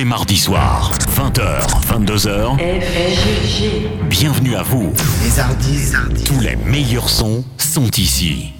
[0.00, 2.56] les mardis soirs, 20h, 22h.
[4.08, 4.94] Bienvenue à vous.
[5.22, 5.92] Les Hardis.
[6.24, 8.54] Tous les meilleurs sons sont ici.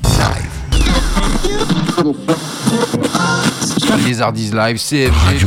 [4.07, 5.47] Les Hardis Live, CFG.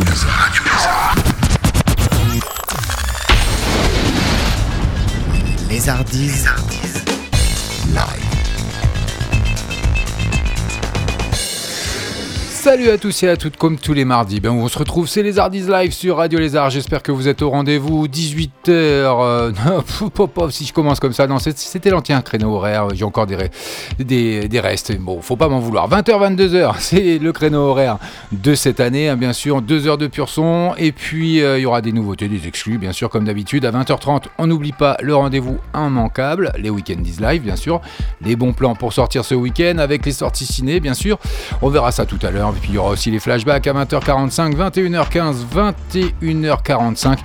[5.70, 6.46] Les Hardis.
[7.94, 8.23] Live.
[12.64, 14.40] Salut à tous et à toutes, comme tous les mardis.
[14.40, 16.70] Ben, on se retrouve, c'est les Hardis Live sur Radio Lézard.
[16.70, 18.08] J'espère que vous êtes au rendez-vous.
[18.08, 18.70] 18h.
[18.70, 19.52] Euh,
[20.50, 22.88] si je commence comme ça, non, c'était l'ancien créneau horaire.
[22.94, 23.50] J'ai encore des,
[24.00, 24.98] des, des, restes.
[24.98, 25.90] Bon, faut pas m'en vouloir.
[25.90, 27.98] 20h, 22h, c'est le créneau horaire
[28.32, 29.62] de cette année, hein, bien sûr.
[29.62, 30.74] 2 heures de pur son.
[30.78, 33.66] Et puis, euh, il y aura des nouveautés, des exclus, bien sûr, comme d'habitude.
[33.66, 36.54] À 20h30, on n'oublie pas le rendez-vous immanquable.
[36.58, 37.82] Les Weekendis Live, bien sûr.
[38.22, 41.20] Les bons plans pour sortir ce week-end avec les sorties ciné, bien sûr.
[41.62, 42.53] On verra ça tout à l'heure.
[42.56, 45.36] Et puis il y aura aussi les flashbacks à 20h45, 21h15,
[46.22, 47.18] 21h45.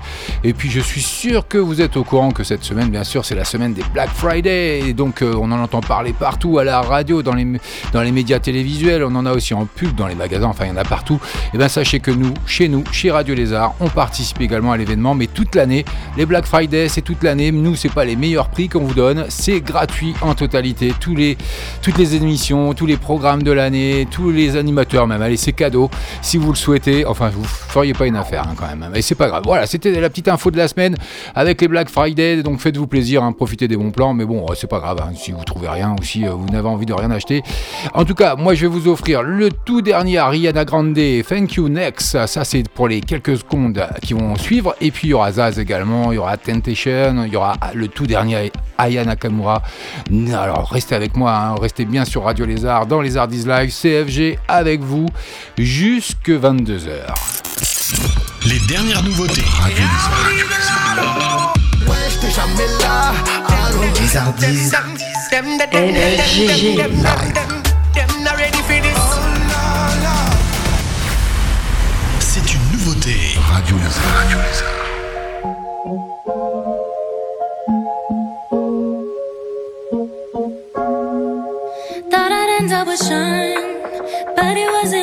[0.43, 3.25] Et puis je suis sûr que vous êtes au courant que cette semaine, bien sûr,
[3.25, 4.79] c'est la semaine des Black Friday.
[4.87, 7.45] Et donc euh, on en entend parler partout, à la radio, dans les,
[7.93, 10.69] dans les médias télévisuels, on en a aussi en pub, dans les magasins, enfin il
[10.69, 11.19] y en a partout.
[11.53, 15.15] Et bien sachez que nous, chez nous, chez Radio Lézard, on participe également à l'événement,
[15.15, 15.85] mais toute l'année.
[16.17, 17.51] Les Black Friday, c'est toute l'année.
[17.51, 20.93] Nous, c'est pas les meilleurs prix qu'on vous donne, c'est gratuit en totalité.
[20.99, 21.37] Tous les,
[21.81, 25.89] toutes les émissions, tous les programmes de l'année, tous les animateurs même allez, c'est cadeau.
[26.21, 28.89] Si vous le souhaitez, enfin, vous feriez pas une affaire hein, quand même.
[28.93, 29.43] Mais c'est pas grave.
[29.45, 30.95] Voilà, c'était la petite info de la semaine
[31.35, 32.43] avec les Black Friday.
[32.43, 34.13] Donc faites-vous plaisir, hein, profitez des bons plans.
[34.13, 36.67] Mais bon, c'est pas grave hein, si vous trouvez rien ou si euh, vous n'avez
[36.67, 37.43] envie de rien acheter.
[37.93, 40.97] En tout cas, moi, je vais vous offrir le tout dernier Ariana Grande.
[41.27, 42.25] Thank you next.
[42.25, 44.75] Ça, c'est pour les quelques secondes qui vont suivre.
[44.81, 46.11] Et puis il y aura Zaz également.
[46.11, 47.23] Il y aura Temptation.
[47.25, 49.61] Il y aura le tout dernier Aya Nakamura.
[50.33, 54.81] Alors restez avec moi, restez bien sur Radio Lézard dans les Arts Live, CFG avec
[54.81, 55.05] vous
[55.57, 57.13] jusque 22h.
[58.45, 59.43] Les dernières nouveautés.
[59.59, 59.83] Radio
[72.19, 73.15] C'est une nouveauté.
[73.51, 74.79] Radio Lézard.
[84.35, 84.98] but it wasn't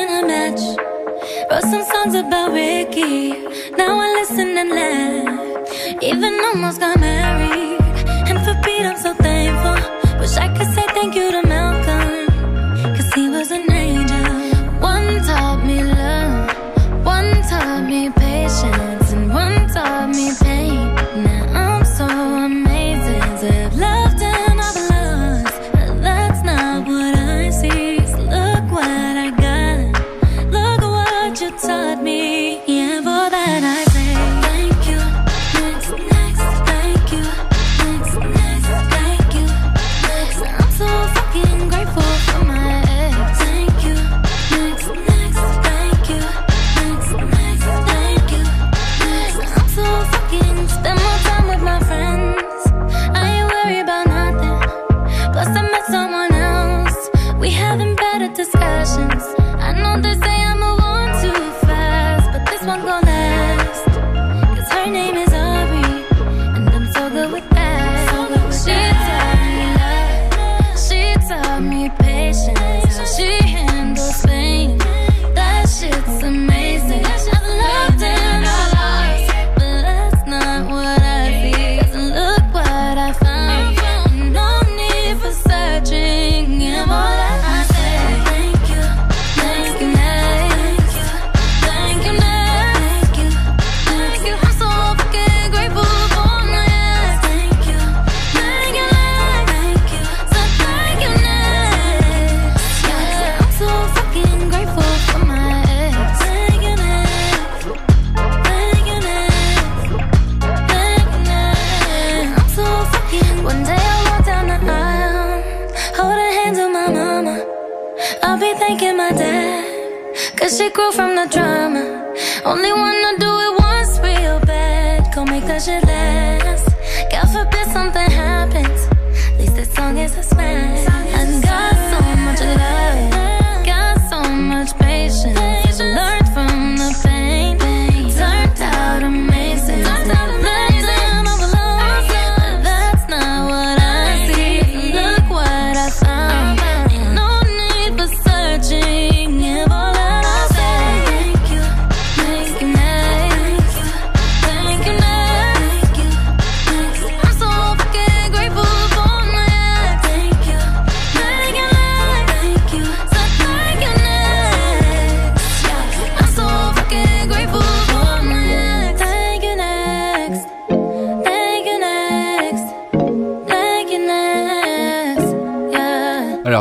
[0.47, 0.77] a match.
[1.49, 3.29] Wrote some songs about Ricky,
[3.77, 6.03] now I listen and laugh.
[6.03, 7.79] Even almost got married,
[8.29, 10.19] and for Pete I'm so thankful.
[10.19, 11.46] Wish I could say thank you to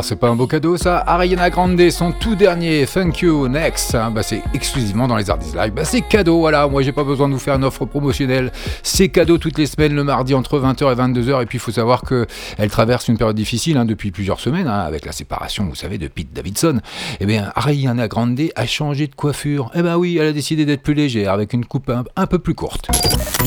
[0.07, 4.13] c'est pas un beau cadeau ça Ariana Grande, son tout dernier Thank You Next, hein,
[4.13, 5.73] bah, c'est exclusivement dans les Artistes Live.
[5.73, 8.53] Bah, c'est cadeau, voilà, moi j'ai pas besoin de vous faire une offre promotionnelle.
[8.85, 11.43] C'est cadeau toutes les semaines, le mardi entre 20h et 22h.
[11.43, 14.79] Et puis il faut savoir qu'elle traverse une période difficile hein, depuis plusieurs semaines, hein,
[14.79, 16.81] avec la séparation, vous savez, de Pete Davidson.
[17.19, 19.73] Eh bien, Ariana Grande a changé de coiffure.
[19.75, 22.55] Eh ben oui, elle a décidé d'être plus légère, avec une coupe un, peu plus
[22.55, 22.89] courte.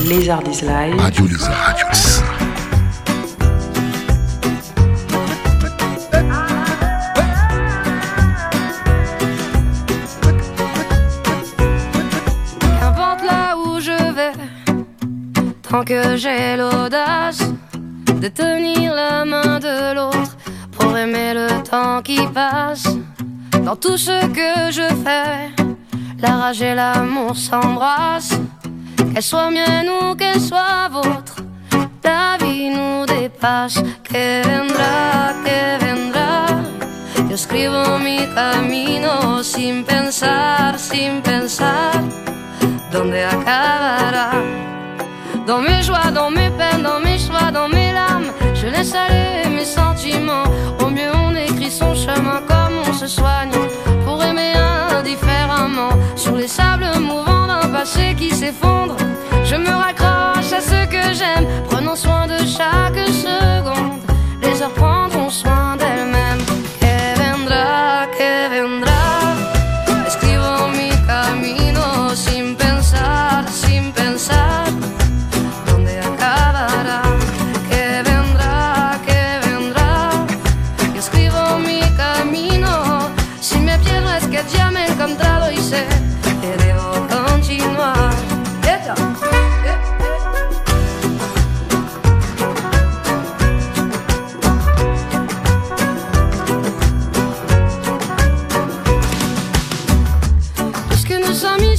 [0.09, 0.95] Les Artistes Live.
[0.97, 2.28] Radio Tant
[23.69, 25.53] Dans tout ce que je fais,
[26.19, 28.39] la rage et l'amour s'embrassent.
[29.13, 31.35] Qu'elle soit mienne ou qu'elle soit vôtre,
[32.03, 33.79] la vie nous dépasse.
[34.03, 36.45] Que vendrá, que vendrá.
[37.29, 41.93] Yo escribo mi camino sin pensar, sin pensar
[42.91, 44.31] dónde acabará?
[45.45, 49.47] Dans mes joies, dans mes peines, dans mes choix, dans mes larmes, je laisse aller
[49.47, 50.47] mes sentiments.
[50.83, 52.58] Au mieux, on écrit son chemin comme
[54.05, 54.53] pour aimer
[54.97, 55.89] indifféremment.
[56.15, 58.95] Sur les sables mouvants d'un passé qui s'effondre,
[59.43, 59.98] je me raccroche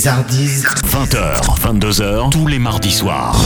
[0.00, 0.62] Les Hardis.
[0.86, 3.36] 20h, 22h, tous les mardis soirs.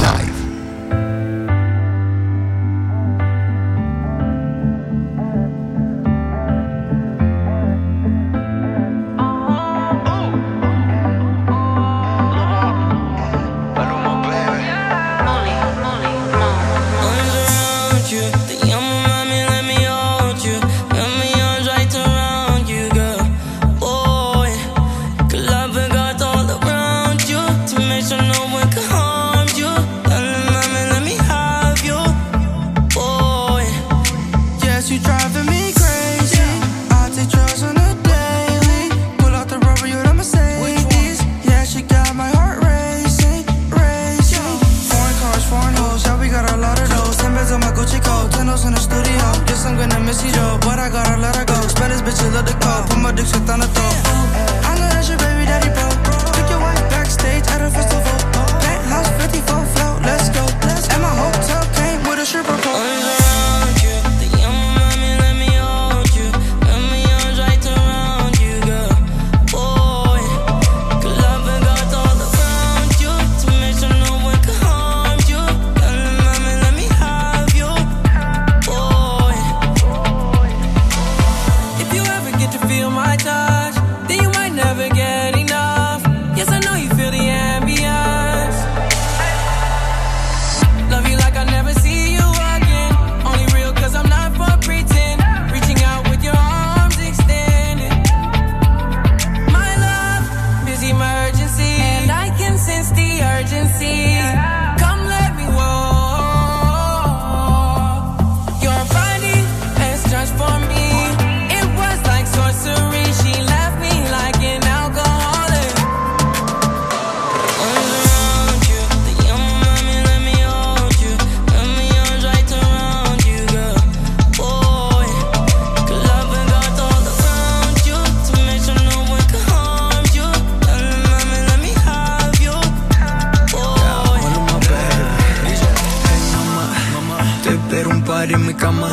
[138.44, 138.88] mi cama.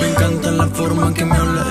[0.00, 1.66] Me encanta la forma en que me hablas.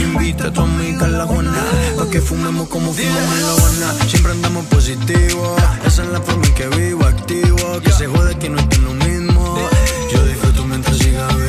[0.00, 1.64] Invita a tu amiga la Juana.
[1.98, 4.08] Pa' que fumemos como fumamos en la Habana.
[4.08, 5.62] Siempre andamos positivos.
[5.84, 7.80] Esa es la forma en que vivo activo.
[7.82, 9.58] Que se jode que no estoy lo mismo.
[10.12, 11.43] Yo disfruto mientras siga vivo.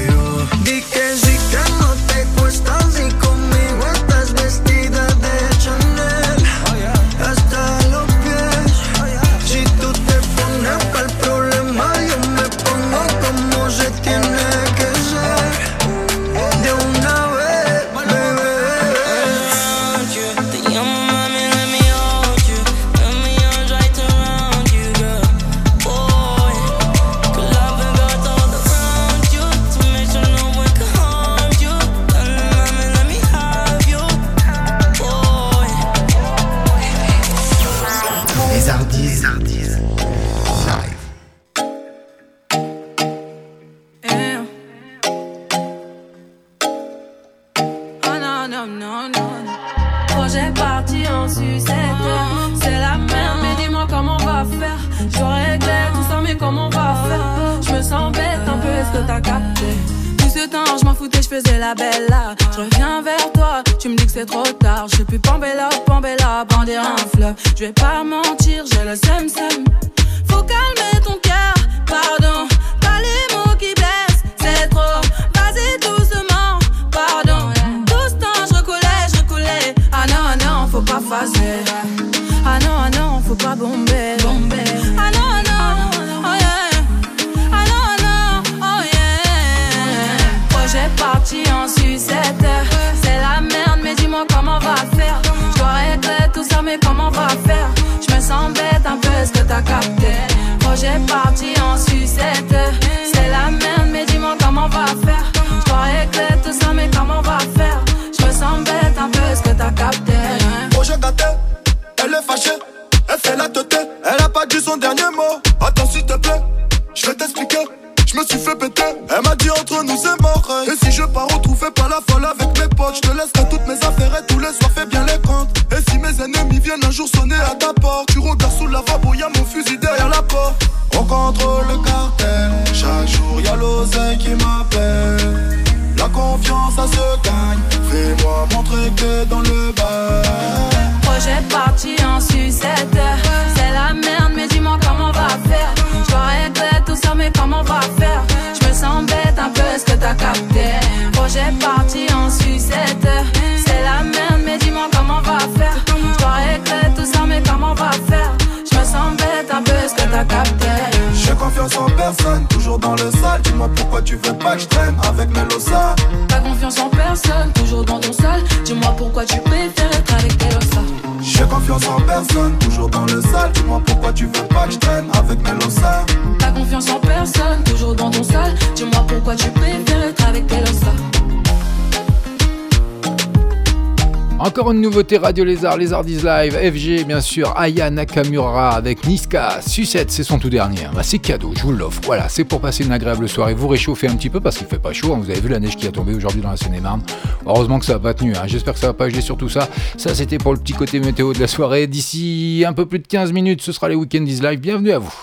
[184.72, 190.24] Une nouveauté Radio Lézard, Lézardise Live, FG bien sûr, Aya Nakamura avec Niska, Sucette, c'est
[190.24, 190.88] son tout dernier.
[190.94, 192.02] Bah, c'est cadeau, je vous l'offre.
[192.04, 194.80] Voilà, c'est pour passer une agréable soirée, vous réchauffez un petit peu parce qu'il fait
[194.80, 195.14] pas chaud.
[195.14, 195.20] Hein.
[195.22, 197.04] Vous avez vu la neige qui a tombé aujourd'hui dans la Seine-et-Marne.
[197.46, 198.36] Heureusement que ça n'a pas tenu.
[198.36, 198.44] Hein.
[198.48, 199.70] J'espère que ça va pas geler sur tout ça.
[199.98, 201.86] Ça, c'était pour le petit côté météo de la soirée.
[201.86, 204.60] D'ici un peu plus de 15 minutes, ce sera les Weekend is Live.
[204.60, 205.14] Bienvenue à vous.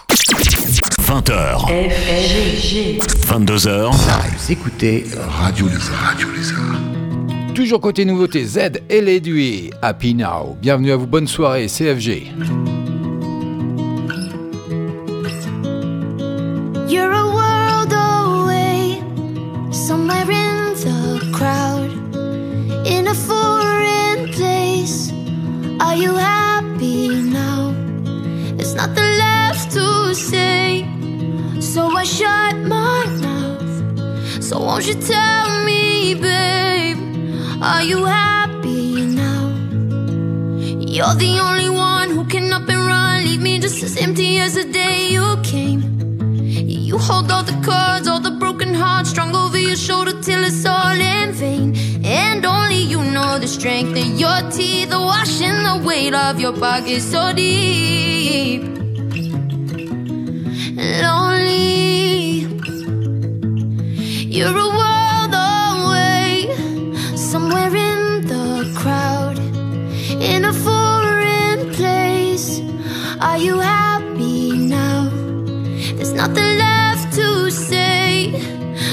[1.03, 1.69] 20h.
[3.27, 3.91] 22h.
[4.51, 5.05] Écoutez
[5.41, 6.15] Radio Lézard.
[6.15, 7.02] Radio Lézard.
[7.55, 9.21] Toujours côté nouveauté, Z et les
[9.83, 10.57] Happy Now.
[10.63, 12.72] Bienvenue à vous, bonne soirée, CFG.
[54.23, 58.63] your teeth are washing the weight of your pockets so deep.
[61.05, 62.47] Lonely,
[64.37, 66.31] you're a world away,
[67.17, 69.39] somewhere in the crowd,
[70.31, 72.61] in a foreign place.
[73.21, 75.11] Are you happy now?
[75.97, 78.31] There's nothing left to say,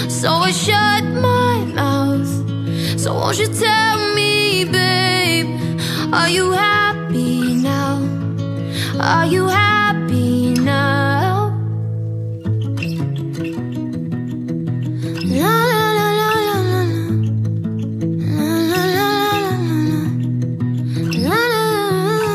[0.09, 2.31] so I shut my mouth.
[2.99, 3.78] So won't you tell?
[9.09, 11.49] Are you happy now?
[15.25, 15.55] La
[15.97, 16.83] la la la la la
[18.69, 19.63] la la la la
[21.25, 21.63] la
[22.21, 22.33] la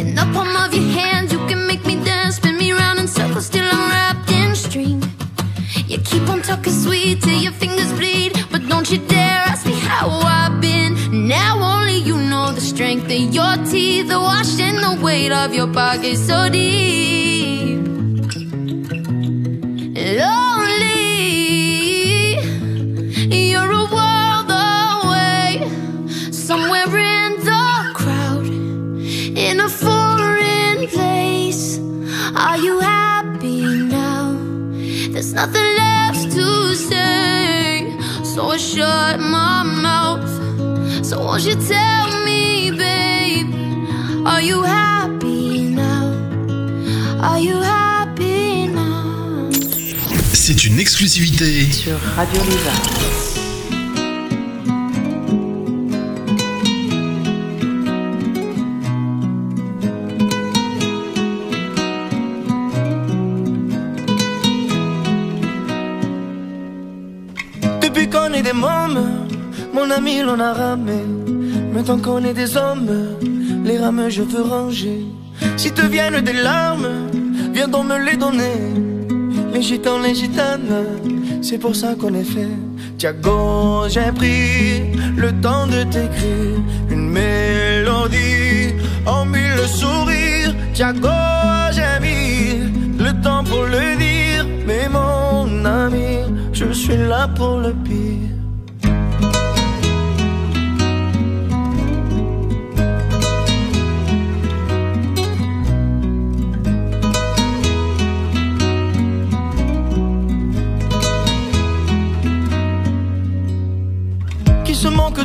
[0.00, 3.06] In the palm of your hands, you can make me dance, spin me round in
[3.06, 5.00] circles till I'm wrapped in string.
[5.86, 9.74] You keep on talking sweet till your fingers bleed, but don't you dare ask me
[9.78, 10.96] how I've been.
[11.28, 14.67] Now only you know the strength of your teeth are washed in the
[15.08, 17.78] weight of your pockets so deep.
[20.20, 21.06] Lonely,
[23.50, 25.50] you're a world away,
[26.30, 28.46] somewhere in the crowd,
[29.46, 31.78] in a foreign place.
[32.36, 33.62] Are you happy
[34.00, 34.36] now?
[35.12, 40.30] There's nothing left to say, so I shut my mouth.
[41.02, 42.67] So won't you tell me,
[44.28, 46.12] are you happy now?
[47.20, 49.50] Are you happy now?
[50.34, 52.82] C'est une exclusivité sur Radio Lézard.
[67.80, 69.26] Depuis qu'on est des mômes,
[69.72, 71.00] mon ami l'on a ramé.
[71.72, 72.88] Maintenant qu'on est des hommes,
[73.68, 75.02] les rames je veux ranger.
[75.58, 76.88] Si te viennent des larmes,
[77.52, 78.60] viens donc me les donner.
[79.52, 80.86] Les gitans, les gitanes,
[81.42, 82.56] c'est pour ça qu'on est fait.
[82.96, 86.58] Tiago, j'ai pris le temps de t'écrire
[86.90, 88.74] une mélodie
[89.06, 90.54] en mille sourires.
[90.72, 91.18] Tiago,
[91.76, 92.24] j'ai mis
[93.04, 96.10] le temps pour le dire, mais mon ami,
[96.52, 98.17] je suis là pour le pire.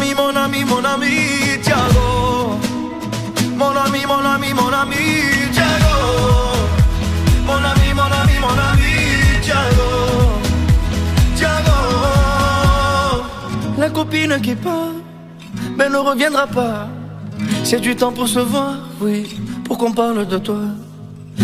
[0.00, 2.56] ami, mon ami, mon ami, Tiago.
[3.56, 5.04] Mon ami, mon ami, mon ami,
[5.52, 5.96] Tiago.
[7.46, 8.92] Mon ami, mon ami, mon ami,
[9.42, 9.90] Tiago.
[11.36, 11.78] Tiago.
[13.78, 14.94] La copine qui part,
[15.76, 16.88] ben ne reviendra pas.
[17.62, 20.62] C'est du temps pour se voir, oui, pour qu'on parle de toi.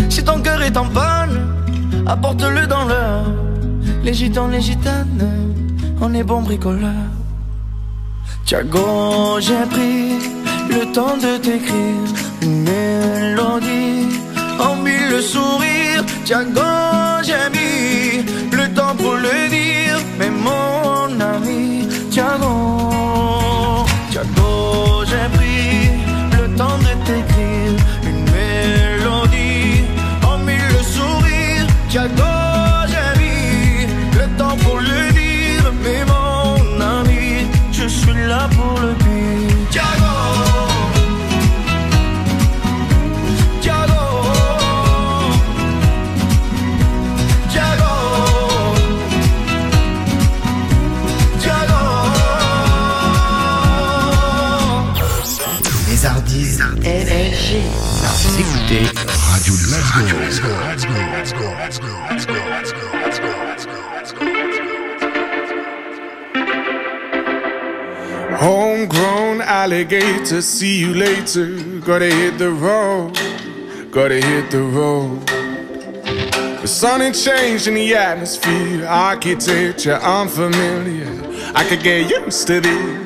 [0.09, 1.55] Si ton cœur est en panne,
[2.07, 3.27] apporte-le dans l'heure.
[4.03, 5.31] Les gitans, les gitanes,
[6.01, 7.16] on est bons bricoleurs.
[8.45, 10.19] Tiago, j'ai pris
[10.71, 12.09] le temps de t'écrire
[12.43, 14.09] une mélodie
[14.61, 16.05] en mille sourires.
[16.25, 16.61] Tiago,
[17.25, 25.91] j'ai mis le temps pour le dire, mais mon ami, Tiago, Tiago, j'ai pris
[26.39, 27.73] le temps de t'écrire
[28.05, 29.83] une mélodie
[30.25, 31.67] en mille sourires.
[31.89, 32.36] Tiago,
[58.67, 58.91] écoutez
[59.33, 59.55] Radio
[68.39, 71.57] Homegrown alligator, see you later.
[71.81, 73.19] Gotta hit the road,
[73.91, 75.27] gotta hit the road.
[76.61, 81.07] The sun ain't changed in the atmosphere, architecture unfamiliar.
[81.55, 83.06] I could get used to this.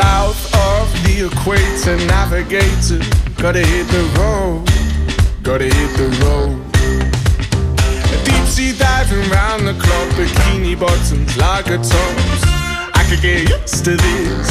[0.00, 3.00] South of the equator, navigator.
[3.42, 4.64] Gotta hit the road,
[5.42, 6.56] gotta hit the road.
[8.26, 12.42] Deep sea diving round the clock, bikini bottoms, lager tops.
[13.00, 14.50] I could get used to this.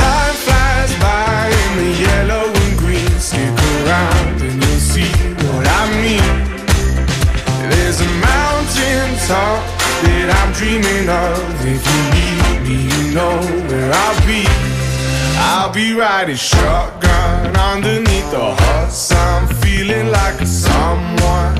[0.00, 3.12] Time flies by in the yellow and green.
[3.28, 5.10] Stick around and you'll see
[5.44, 6.32] what I mean.
[7.70, 9.60] There's a mountain top
[10.04, 11.40] that I'm dreaming of.
[11.74, 12.19] If you
[12.70, 13.36] me, you know
[13.68, 14.44] where I'll be.
[15.52, 21.56] I'll be riding shotgun underneath the hot sun, feeling like a someone.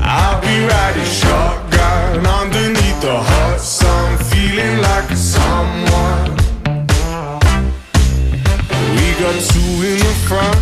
[0.00, 6.30] I'll be riding shotgun underneath the hot sun, feeling like a someone.
[8.96, 10.61] We got two in the front,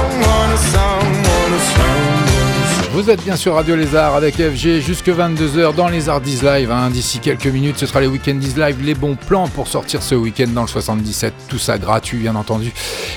[3.01, 6.69] Vous êtes bien sur Radio Lézard avec FG jusque 22h dans les Hardis Live.
[6.71, 6.91] hein.
[6.91, 10.49] D'ici quelques minutes, ce sera les Weekendis Live, les bons plans pour sortir ce week-end
[10.53, 11.33] dans le 77.
[11.49, 12.71] Tout ça gratuit, bien entendu.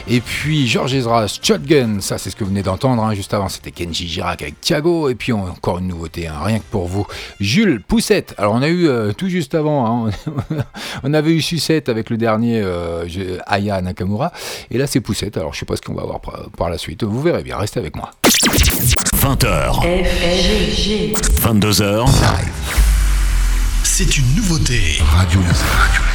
[0.08, 3.02] Et puis Georges Ezra, Shotgun, ça c'est ce que vous venez d'entendre.
[3.04, 3.12] hein.
[3.12, 5.10] Juste avant, c'était Kenji Girac avec Thiago.
[5.10, 7.06] Et puis encore une nouveauté, hein, rien que pour vous.
[7.38, 8.34] Jules Poussette.
[8.38, 10.08] Alors on a eu euh, tout juste avant,
[11.02, 13.04] on avait eu Sucette avec le dernier euh,
[13.46, 14.32] Aya Nakamura.
[14.70, 15.36] Et là c'est Poussette.
[15.36, 17.04] Alors je sais pas ce qu'on va voir par, par la suite.
[17.04, 18.12] Vous verrez bien, restez avec moi.
[19.24, 21.14] 20h, FG.
[21.40, 22.06] 22h,
[23.82, 24.98] C'est une nouveauté.
[25.16, 26.13] Radio Lézard.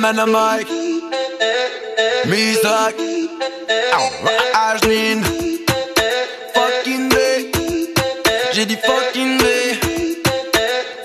[0.00, 0.68] Qui ne fait la Mike?
[2.24, 2.94] Misak.
[6.54, 7.52] Fucking V.
[8.54, 9.44] J'ai dit fucking V.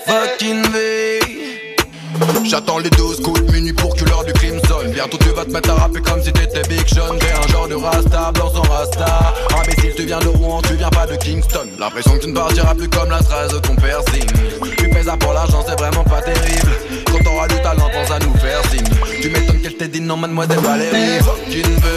[0.06, 1.20] Fucking V.
[2.44, 4.90] J'attends les 12 coups de minuit pour que du crime sonne.
[4.92, 7.18] Bientôt tu vas te mettre à rapper comme si t'étais Big Sean.
[7.18, 9.34] T'es un genre de rasta, blanc sans rasta.
[9.60, 11.68] Imbécile, tu viens de Rouen, tu viens pas de Kingston.
[11.78, 14.26] L'impression que tu ne partiras plus comme la trace de ton piercing.
[14.78, 17.05] Tu fais ça pour l'argent, c'est vraiment pas terrible.
[18.08, 18.84] À nous faire signe.
[19.20, 21.18] Tu m'étonnes qu'elle t'ait dit non, mademoiselle Valérie.
[21.18, 21.88] Fucking V,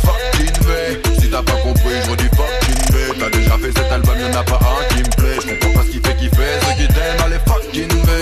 [0.00, 1.02] fucking V.
[1.20, 2.98] Si t'as pas compris, je redis fucking V.
[3.18, 5.38] T'as déjà fait cet album, y'en a pas un qui me plaît.
[5.42, 8.12] Je comprends pas ce qui fait kiffer ceux qui t'aiment, allez fucking V.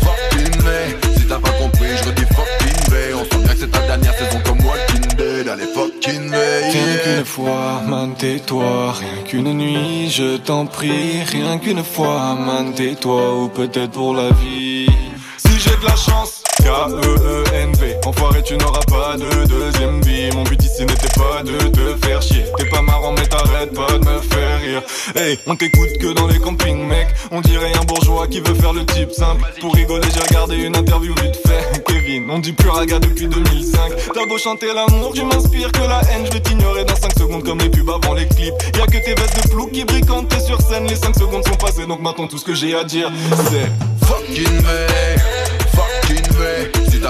[0.00, 0.70] Fucking V.
[1.18, 3.14] Si t'as pas compris, je redis fucking V.
[3.14, 6.36] On sent bien que c'est ta dernière saison comme Walking Dead, allez fucking V.
[6.72, 8.92] Rien qu'une fois, man, tais-toi.
[8.98, 11.22] Rien qu'une nuit, je t'en prie.
[11.30, 13.36] Rien qu'une fois, man, tais-toi.
[13.36, 14.71] Ou peut-être pour la vie.
[15.84, 16.42] La chance.
[16.58, 20.30] K-E-E-N-V Enfoiré tu n'auras pas de deuxième vie.
[20.32, 22.44] Mon but ici n'était pas de te faire chier.
[22.56, 24.82] T'es pas marrant mais t'arrêtes pas de me faire rire.
[25.16, 27.08] Hey, on t'écoute que dans les campings mec.
[27.32, 29.42] On dirait un bourgeois qui veut faire le type simple.
[29.60, 31.82] Pour rigoler j'ai regardé une interview vite fait.
[31.86, 36.00] Kevin, on dit plus raga depuis 2005 T'as beau chanter l'amour, tu m'inspires que la
[36.12, 36.26] haine.
[36.26, 38.54] Je vais t'ignorer dans 5 secondes comme les pubs avant les clips.
[38.78, 40.86] Y'a que tes vestes de flou qui brillent quand t'es sur scène.
[40.86, 43.10] Les 5 secondes sont passées donc maintenant tout ce que j'ai à dire
[43.50, 44.62] c'est Fucking.
[44.62, 45.31] Si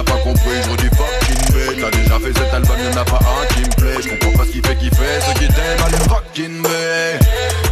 [0.05, 1.81] t'as pas compris, je redis fucking V.
[1.81, 4.03] T'as déjà fait cet album, y'en a pas un qui me plaît.
[4.03, 6.69] Je comprends pas ce qui fait kiffer ceux qui t'aiment, allez fucking V,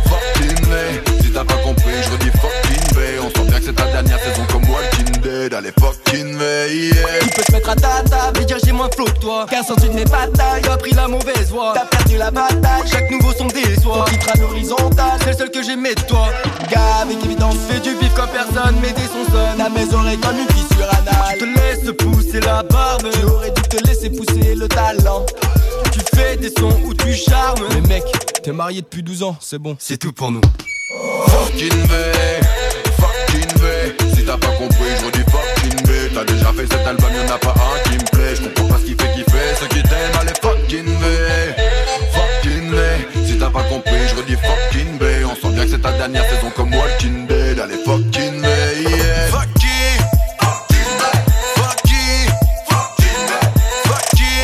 [0.04, 0.76] fucking V.
[1.22, 3.18] Si t'as pas compris, je redis fucking V.
[3.22, 7.20] On sent bien que c'est ta dernière saison comme Walking Dead, allez fucking V, yeah.
[7.22, 9.62] Tu peux te mettre à ta table et dire j'ai moins flow que toi Qu'un
[9.62, 13.32] senti de mes batailles a pris la mauvaise voie T'as perdu la bataille, chaque nouveau
[13.32, 16.28] son déçoit Ton titre à l'horizontale, c'est le seul que j'aimais de toi
[16.70, 20.18] Gars avec évidence fais du vif comme personne Mais des sons sonnent à mes oreilles
[20.18, 21.59] comme une fissure anale
[22.40, 25.26] la barbe Tu aurais dû te laisser pousser le talent
[25.92, 28.04] Tu fais des sons où tu charmes Mais mec,
[28.42, 30.40] t'es marié depuis 12 ans, c'est bon, c'est tout pour nous
[31.28, 31.94] Fucking V,
[32.98, 33.96] fucking V.
[34.14, 36.10] Si t'as pas compris, je redis fucking V.
[36.14, 38.34] T'as déjà fait cet album, y'en a pas un qui me plaît.
[38.34, 41.54] Je comprends pas ce qui fait kiffer ceux qui t'aiment, allez fucking V,
[42.12, 43.26] fucking V.
[43.26, 45.24] Si t'as pas compris, je redis fucking V.
[45.24, 47.26] On sent bien que c'est ta dernière saison comme Walking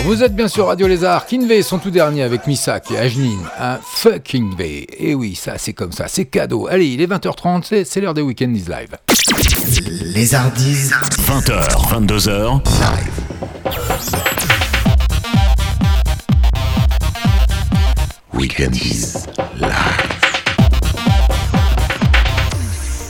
[0.06, 3.78] Vous êtes bien sur Radio Lézard, Kinvey son tout dernier avec Misak et Ajnin, un
[3.82, 4.86] fucking V.
[4.98, 6.68] Et oui, ça c'est comme ça, c'est cadeau.
[6.68, 8.96] Allez, il est 20h30, c'est- c'est l'heure des Weekend is Live.
[10.14, 10.94] Lézardise
[11.26, 12.62] 20h, 22h,
[18.34, 19.26] Weekendies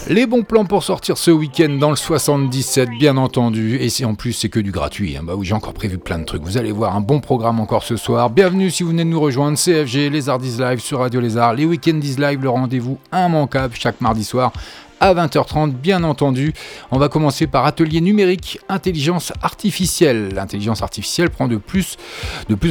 [0.09, 3.79] Les bons plans pour sortir ce week-end dans le 77, bien entendu.
[3.81, 5.23] Et si en plus c'est que du gratuit, hein.
[5.25, 6.45] bah oui, j'ai encore prévu plein de trucs.
[6.45, 8.31] Vous allez voir un bon programme encore ce soir.
[8.31, 9.59] Bienvenue si vous venez de nous rejoindre.
[9.59, 11.55] CFG, Lézard is Live sur Radio Lézard.
[11.55, 14.53] Les Weekend is Live, le rendez-vous immanquable chaque mardi soir
[15.01, 16.55] à 20h30, bien entendu.
[16.91, 20.31] On va commencer par atelier numérique, intelligence artificielle.
[20.35, 21.97] L'intelligence artificielle prend de plus,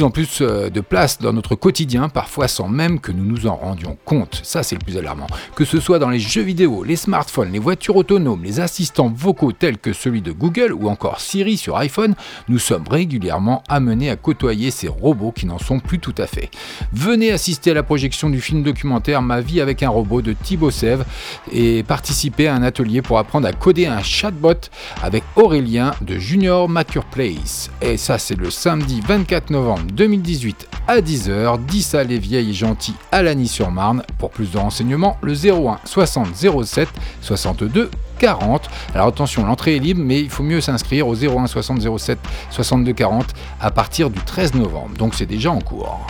[0.02, 3.54] en plus euh, de place dans notre quotidien, parfois sans même que nous nous en
[3.54, 4.40] rendions compte.
[4.42, 5.28] Ça, c'est le plus alarmant.
[5.54, 9.52] Que ce soit dans les jeux vidéo, les smartphones, les voitures autonomes, les assistants vocaux
[9.52, 12.14] tels que celui de Google ou encore Siri sur iPhone,
[12.48, 16.50] nous sommes régulièrement amenés à côtoyer ces robots qui n'en sont plus tout à fait.
[16.92, 20.70] Venez assister à la projection du film documentaire Ma vie avec un robot de Thibaut
[20.70, 21.04] Sèvres
[21.52, 22.15] et participer
[22.46, 24.54] à un atelier pour apprendre à coder un chatbot
[25.02, 27.70] avec Aurélien de Junior Mature Place.
[27.82, 32.54] Et ça, c'est le samedi 24 novembre 2018 à 10h, 10 à les vieilles et
[32.54, 34.02] gentilles à Lagny-sur-Marne.
[34.18, 36.28] Pour plus de renseignements, le 01 60
[36.64, 36.88] 07
[37.20, 38.70] 62 40.
[38.94, 42.18] Alors attention, l'entrée est libre, mais il faut mieux s'inscrire au 01 60 07
[42.50, 43.26] 62 40
[43.60, 44.96] à partir du 13 novembre.
[44.96, 46.06] Donc c'est déjà en cours.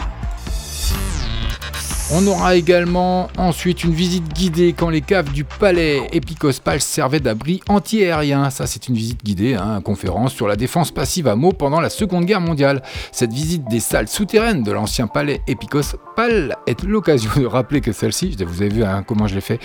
[2.12, 7.60] On aura également ensuite une visite guidée quand les caves du palais épiscopal servaient d'abri
[7.68, 8.48] anti-aérien.
[8.50, 11.90] Ça, c'est une visite guidée, hein, conférence sur la défense passive à Meaux pendant la
[11.90, 12.80] Seconde Guerre mondiale.
[13.10, 18.36] Cette visite des salles souterraines de l'ancien palais épiscopal est l'occasion de rappeler que celle-ci,
[18.46, 19.58] vous avez vu hein, comment je l'ai fait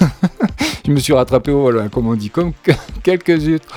[0.86, 3.68] je me suis rattrapé au vol, hein, comme on dit, comme que- quelques autres,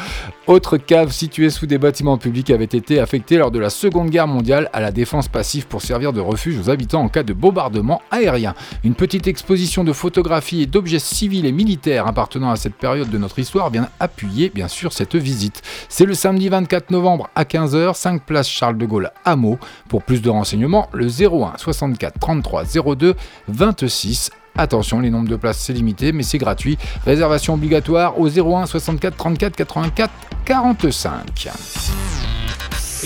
[0.48, 4.28] autres caves situées sous des bâtiments publics avaient été affectées lors de la Seconde Guerre
[4.28, 8.02] mondiale à la défense passive pour servir de refuge aux habitants en cas de bombardement
[8.12, 8.54] aérien.
[8.84, 13.18] Une petite exposition de photographies et d'objets civils et militaires appartenant à cette période de
[13.18, 15.62] notre histoire vient appuyer bien sûr cette visite.
[15.90, 19.58] C'est le samedi 24 novembre à 15h, 5 place Charles de Gaulle à Meaux.
[19.90, 22.64] Pour plus de renseignements, le 01 64 33
[22.96, 23.16] 02
[23.48, 26.78] 26 Attention, les nombres de places c'est limité, mais c'est gratuit.
[27.06, 30.12] Réservation obligatoire au 01 64 34 84
[30.46, 31.50] 45.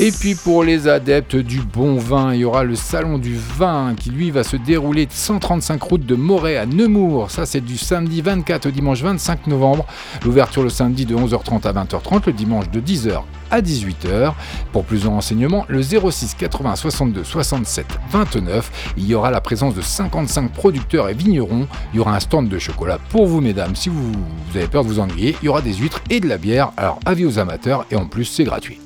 [0.02, 3.96] Et puis pour les adeptes du bon vin, il y aura le salon du vin
[4.00, 7.30] qui lui va se dérouler de 135 routes de Moret à Nemours.
[7.32, 9.86] Ça c'est du samedi 24 au dimanche 25 novembre.
[10.24, 14.32] L'ouverture le samedi de 11h30 à 20h30, le dimanche de 10h à 18h.
[14.72, 18.94] Pour plus de renseignements, le 06 80 62 67 29.
[18.96, 21.68] Il y aura la présence de 55 producteurs et vignerons.
[21.94, 24.86] Il y aura un stand de chocolat pour vous mesdames si vous, vous avez peur
[24.86, 25.36] de vous ennuyer.
[25.42, 26.72] Il y aura des huîtres et de la bière.
[26.78, 28.80] Alors avis aux amateurs et en plus c'est gratuit.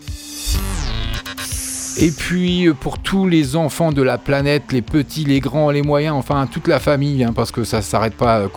[1.99, 5.83] Et puis euh, pour tous les enfants de la planète, les petits, les grands, les
[5.83, 8.47] moyens, enfin toute la famille, hein, parce que ça s'arrête pas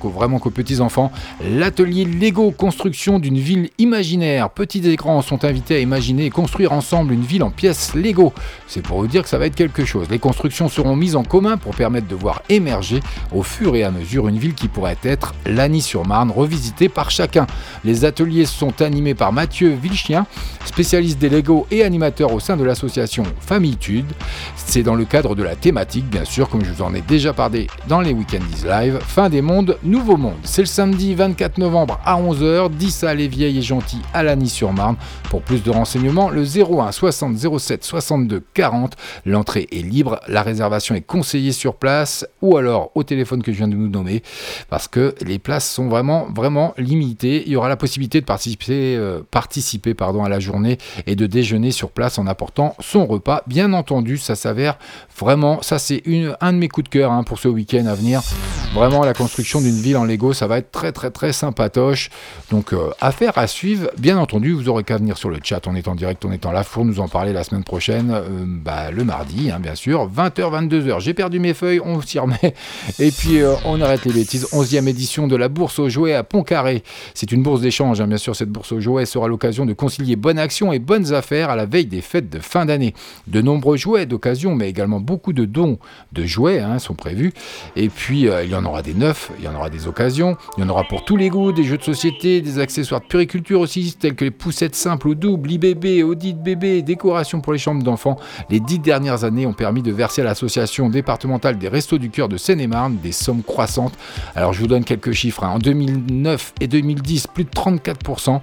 [0.00, 1.10] vraiment qu'aux petits enfants,
[1.42, 4.48] l'atelier Lego construction d'une ville imaginaire.
[4.48, 8.32] Petits et grands sont invités à imaginer et construire ensemble une ville en pièces Lego.
[8.68, 10.06] C'est pour vous dire que ça va être quelque chose.
[10.08, 13.00] Les constructions seront mises en commun pour permettre de voir émerger
[13.32, 17.48] au fur et à mesure une ville qui pourrait être Lagny-sur-Marne, revisitée par chacun.
[17.84, 20.26] Les ateliers sont animés par Mathieu Vilchien,
[20.64, 22.83] spécialiste des Lego et animateur au sein de l'association
[23.40, 24.06] Famitude.
[24.56, 27.32] C'est dans le cadre de la thématique, bien sûr, comme je vous en ai déjà
[27.32, 30.34] parlé dans les Weekendies Live, fin des mondes, nouveau monde.
[30.42, 34.96] C'est le samedi 24 novembre à 11h, 10 à les vieilles et gentilles à Lagny-sur-Marne.
[35.34, 38.94] Pour plus de renseignements, le 01 60 07 62 40.
[39.26, 43.56] L'entrée est libre, la réservation est conseillée sur place ou alors au téléphone que je
[43.56, 44.22] viens de nous nommer
[44.70, 47.42] parce que les places sont vraiment vraiment limitées.
[47.46, 51.26] Il y aura la possibilité de participer, euh, participer pardon, à la journée et de
[51.26, 53.42] déjeuner sur place en apportant son repas.
[53.48, 54.78] Bien entendu, ça s'avère
[55.18, 56.04] vraiment, ça c'est
[56.40, 58.22] un de mes coups de cœur hein, pour ce week-end à venir.
[58.74, 62.10] Vraiment, la construction d'une ville en Lego, ça va être très très très sympatoche.
[62.50, 63.88] Donc, euh, affaire à suivre.
[63.98, 65.66] Bien entendu, vous aurez qu'à venir sur le chat.
[65.66, 68.10] On est en direct, on est en là pour nous en parler la semaine prochaine,
[68.10, 71.00] euh, bah, le mardi, hein, bien sûr, 20h, 22h.
[71.00, 72.54] J'ai perdu mes feuilles, on s'y remet.
[72.98, 74.46] Et puis, euh, on arrête les bêtises.
[74.52, 76.82] 11e édition de la bourse aux jouets à Pontcarré.
[77.14, 78.34] C'est une bourse d'échange, hein, bien sûr.
[78.34, 81.66] Cette bourse aux jouets sera l'occasion de concilier bonne action et bonnes affaires à la
[81.66, 82.94] veille des fêtes de fin d'année.
[83.26, 85.78] De nombreux jouets d'occasion, mais également beaucoup de dons
[86.12, 87.32] de jouets hein, sont prévus.
[87.76, 90.36] Et puis, euh, il y en aura des neufs, il y en aura des occasions,
[90.56, 93.06] il y en aura pour tous les goûts, des jeux de société, des accessoires de
[93.06, 97.58] puriculture aussi, tels que les poussettes simples ou doubles, IBB, Audit bébé, décorations pour les
[97.58, 98.18] chambres d'enfants.
[98.50, 102.28] Les dix dernières années ont permis de verser à l'association départementale des Restos du Cœur
[102.28, 103.94] de Seine-et-Marne des sommes croissantes.
[104.34, 105.44] Alors, je vous donne quelques chiffres.
[105.44, 105.50] hein.
[105.54, 108.40] En 2009 et 2010, plus de 34%.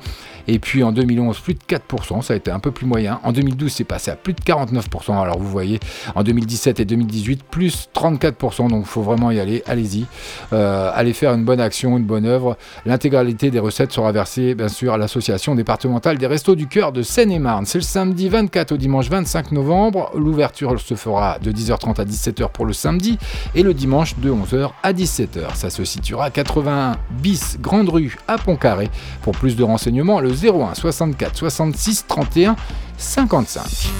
[0.47, 3.19] Et puis en 2011, plus de 4%, ça a été un peu plus moyen.
[3.23, 5.21] En 2012, c'est passé à plus de 49%.
[5.21, 5.79] Alors vous voyez,
[6.15, 8.69] en 2017 et 2018, plus 34%.
[8.69, 9.63] Donc il faut vraiment y aller.
[9.65, 10.05] Allez-y.
[10.53, 12.57] Euh, allez faire une bonne action, une bonne œuvre.
[12.85, 17.01] L'intégralité des recettes sera versée, bien sûr, à l'association départementale des Restos du Cœur de
[17.01, 17.65] Seine-et-Marne.
[17.65, 20.11] C'est le samedi 24 au dimanche 25 novembre.
[20.15, 23.17] L'ouverture se fera de 10h30 à 17h pour le samedi
[23.55, 25.55] et le dimanche de 11h à 17h.
[25.55, 28.89] Ça se situera à 81 bis Grande Rue à Pontcarré.
[29.21, 32.55] Pour plus de renseignements, le 01 64 66 31
[33.01, 33.91] 55.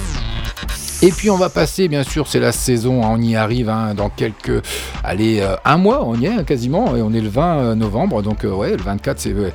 [1.04, 3.92] Et puis on va passer, bien sûr, c'est la saison, hein, on y arrive hein,
[3.92, 4.62] dans quelques,
[5.02, 8.22] allez, euh, un mois, on y est hein, quasiment, et on est le 20 novembre,
[8.22, 9.50] donc euh, ouais, le 24, c'est euh,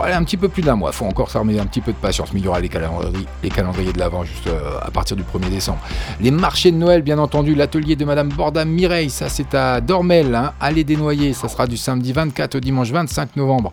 [0.00, 0.92] un petit peu plus d'un mois.
[0.92, 3.48] faut encore s'armer un petit peu de patience, mais il y aura les calendriers, les
[3.48, 5.80] calendriers de l'avant juste euh, à partir du 1er décembre.
[6.20, 10.32] Les marchés de Noël, bien entendu, l'atelier de Madame Bordam Mireille, ça c'est à Dormel,
[10.32, 13.72] hein, allée des Noyers, ça sera du samedi 24 au dimanche 25 novembre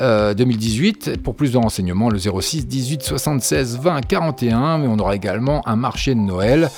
[0.00, 1.22] euh, 2018.
[1.22, 5.76] Pour plus de renseignements, le 06 18 76 20 41, mais on aura également un
[5.76, 6.70] marché de Noël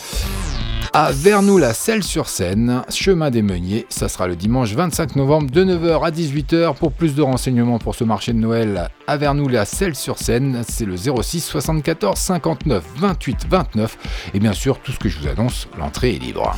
[0.93, 3.87] à Vernoux-la-Selle-sur-Seine, chemin des Meuniers.
[3.89, 6.75] Ça sera le dimanche 25 novembre de 9h à 18h.
[6.75, 12.19] Pour plus de renseignements pour ce marché de Noël à Vernoux-la-Selle-sur-Seine, c'est le 06 74
[12.19, 13.99] 59 28 29.
[14.35, 16.57] Et bien sûr, tout ce que je vous annonce, l'entrée est libre.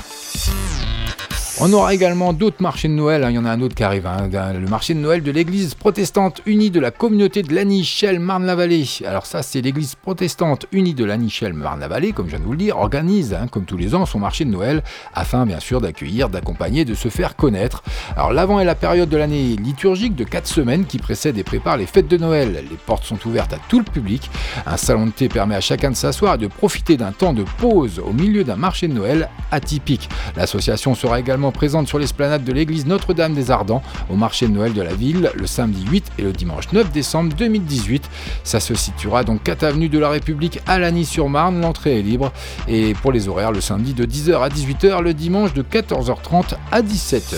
[1.64, 3.30] On aura également d'autres marchés de Noël, hein.
[3.30, 4.28] il y en a un autre qui arrive, hein.
[4.52, 8.84] le marché de Noël de l'église protestante unie de la communauté de Lanichel Marne-la-Vallée.
[9.06, 12.58] Alors ça c'est l'église protestante unie de Lanichel Marne-la-Vallée, comme je viens de vous le
[12.58, 14.82] dire, organise, hein, comme tous les ans, son marché de Noël,
[15.14, 17.84] afin bien sûr d'accueillir, d'accompagner, de se faire connaître.
[18.16, 21.76] Alors l'avant est la période de l'année liturgique de 4 semaines qui précède et prépare
[21.76, 22.64] les fêtes de Noël.
[22.68, 24.28] Les portes sont ouvertes à tout le public,
[24.66, 27.44] un salon de thé permet à chacun de s'asseoir et de profiter d'un temps de
[27.58, 30.08] pause au milieu d'un marché de Noël atypique.
[30.36, 34.72] L'association sera également présente sur l'esplanade de l'église Notre-Dame des Ardents au marché de Noël
[34.72, 38.09] de la ville le samedi 8 et le dimanche 9 décembre 2018.
[38.44, 41.61] Ça se situera donc 4 avenue de la République à Lagny-sur-Marne.
[41.61, 42.32] L'entrée est libre
[42.68, 46.82] et pour les horaires le samedi de 10h à 18h, le dimanche de 14h30 à
[46.82, 47.36] 17h.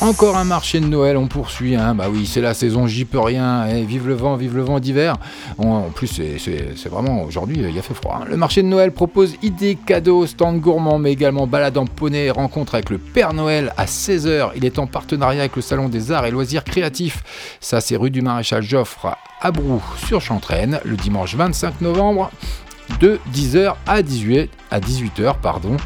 [0.00, 1.76] Encore un marché de Noël, on poursuit.
[1.76, 1.94] Hein.
[1.94, 3.66] Bah oui, c'est la saison, j'y peux rien.
[3.68, 5.16] Eh, vive le vent, vive le vent d'hiver.
[5.56, 8.18] En plus, c'est- vraiment aujourd'hui, il a fait froid.
[8.20, 8.26] hein.
[8.28, 12.74] Le marché de Noël propose idées, cadeaux, stand gourmands, mais également balade en poney, rencontre
[12.74, 14.50] avec le Père Noël à 16h.
[14.56, 17.22] Il est en partenariat avec le Salon des Arts et Loisirs Créatifs.
[17.60, 22.30] Ça, c'est rue du Maréchal Joffre à Brou sur Chantraine, le dimanche 25 novembre
[23.00, 25.76] de 10h à 18 à 18h pardon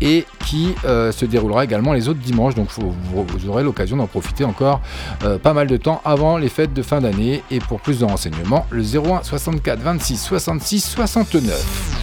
[0.00, 2.54] et qui euh, se déroulera également les autres dimanches.
[2.54, 4.80] Donc vous aurez l'occasion d'en profiter encore
[5.24, 7.42] euh, pas mal de temps avant les fêtes de fin d'année.
[7.50, 11.99] Et pour plus de renseignements, le 01 64 26 66 69.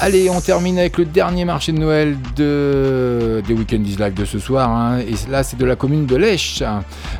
[0.00, 4.24] Allez, on termine avec le dernier marché de Noël de, des Weekend is Live de
[4.26, 4.68] ce soir.
[4.68, 4.98] hein.
[4.98, 6.62] Et là, c'est de la commune de Lèche.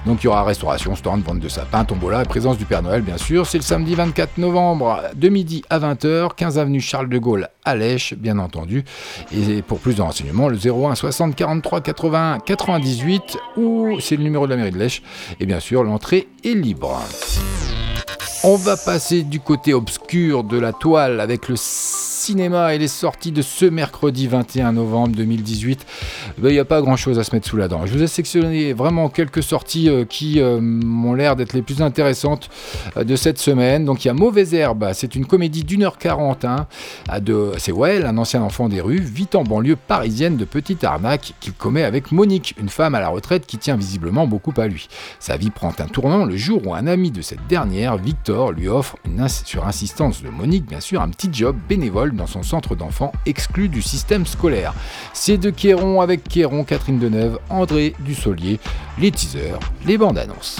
[0.04, 3.16] Donc il y aura restauration, stand, vente de sapins, tombola présence du Père Noël, bien
[3.16, 3.46] sûr.
[3.46, 7.74] C'est le samedi 24 novembre, de midi à 20h, 15 avenue Charles de Gaulle à
[7.74, 8.84] Lèche, bien entendu.
[9.32, 14.46] Et pour plus de renseignements, le 01 60 43 80 98 ou c'est le numéro
[14.46, 15.00] de la mairie de Lèche.
[15.40, 17.00] Et bien sûr, l'entrée est libre.
[18.42, 21.54] On va passer du côté obscur de la toile avec le
[22.24, 25.84] cinéma et les sorties de ce mercredi 21 novembre 2018.
[26.38, 27.84] Ben, Il n'y a pas grand chose à se mettre sous la dent.
[27.84, 31.82] Je vous ai sectionné vraiment quelques sorties euh, qui euh, m'ont l'air d'être les plus
[31.82, 32.48] intéressantes
[32.96, 33.84] euh, de cette semaine.
[33.84, 36.46] Donc il y a Mauvaise Herbe, c'est une comédie d'une heure quarante.
[36.46, 36.66] hein,
[37.58, 41.52] c'est Well, un ancien enfant des rues, vit en banlieue parisienne de petite arnaque qu'il
[41.52, 44.88] commet avec Monique, une femme à la retraite qui tient visiblement beaucoup à lui.
[45.20, 48.68] Sa vie prend un tournant le jour où un ami de cette dernière, Victor, lui
[48.68, 48.96] offre,
[49.44, 53.68] sur insistance de Monique bien sûr, un petit job bénévole dans son centre d'enfants exclu
[53.68, 54.74] du système scolaire.
[55.12, 58.60] C'est de Quéron avec Quéron, Catherine Deneuve, André Dussolier,
[58.98, 60.58] les teasers, les bandes annonces.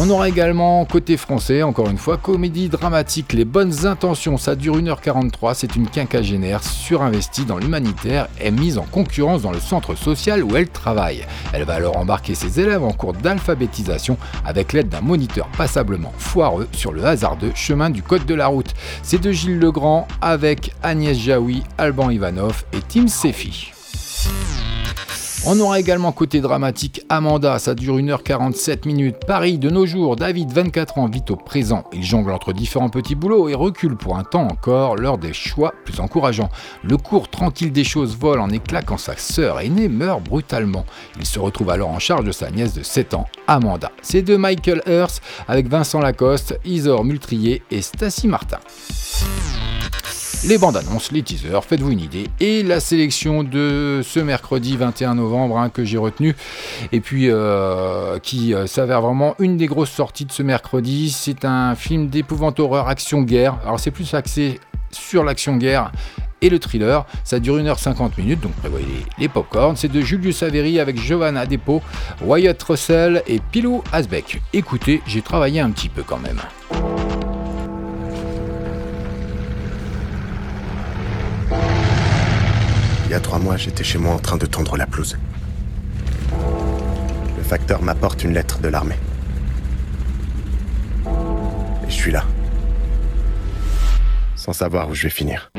[0.00, 4.76] On aura également côté français, encore une fois, comédie dramatique Les Bonnes Intentions, ça dure
[4.76, 10.44] 1h43, c'est une quinquagénaire surinvestie dans l'humanitaire et mise en concurrence dans le centre social
[10.44, 11.26] où elle travaille.
[11.52, 16.68] Elle va alors embarquer ses élèves en cours d'alphabétisation avec l'aide d'un moniteur passablement foireux
[16.70, 18.74] sur le hasardeux chemin du code de la route.
[19.02, 23.72] C'est de Gilles Legrand avec Agnès Jaoui, Alban Ivanov et Tim Sefi.
[25.46, 29.16] On aura également côté dramatique Amanda, ça dure 1h47 minutes.
[29.26, 31.84] Paris, de nos jours, David, 24 ans, vit au présent.
[31.92, 35.72] Il jongle entre différents petits boulots et recule pour un temps encore lors des choix
[35.84, 36.50] plus encourageants.
[36.82, 40.84] Le cours tranquille des choses vole en éclats quand sa sœur aînée meurt brutalement.
[41.18, 43.92] Il se retrouve alors en charge de sa nièce de 7 ans, Amanda.
[44.02, 48.58] C'est de Michael Hurst avec Vincent Lacoste, Isor Multrier et Stacy Martin.
[50.46, 52.28] Les bandes annonces, les teasers, faites-vous une idée.
[52.38, 56.36] Et la sélection de ce mercredi 21 novembre hein, que j'ai retenu
[56.92, 61.10] et puis euh, qui euh, s'avère vraiment une des grosses sorties de ce mercredi.
[61.10, 63.58] C'est un film d'épouvante horreur action-guerre.
[63.64, 64.60] Alors c'est plus axé
[64.90, 65.90] sur l'action-guerre
[66.40, 67.04] et le thriller.
[67.24, 69.76] Ça dure 1h50 minutes, donc prévoyez les, les popcorn.
[69.76, 71.82] C'est de Julius Avery avec Giovanna Depot,
[72.22, 74.40] Wyatt Russell et Pilou Asbeck.
[74.52, 76.40] Écoutez, j'ai travaillé un petit peu quand même.
[83.08, 85.16] Il y a trois mois, j'étais chez moi en train de tondre la pelouse.
[87.38, 88.98] Le facteur m'apporte une lettre de l'armée.
[91.06, 92.24] Et je suis là.
[94.36, 95.50] Sans savoir où je vais finir.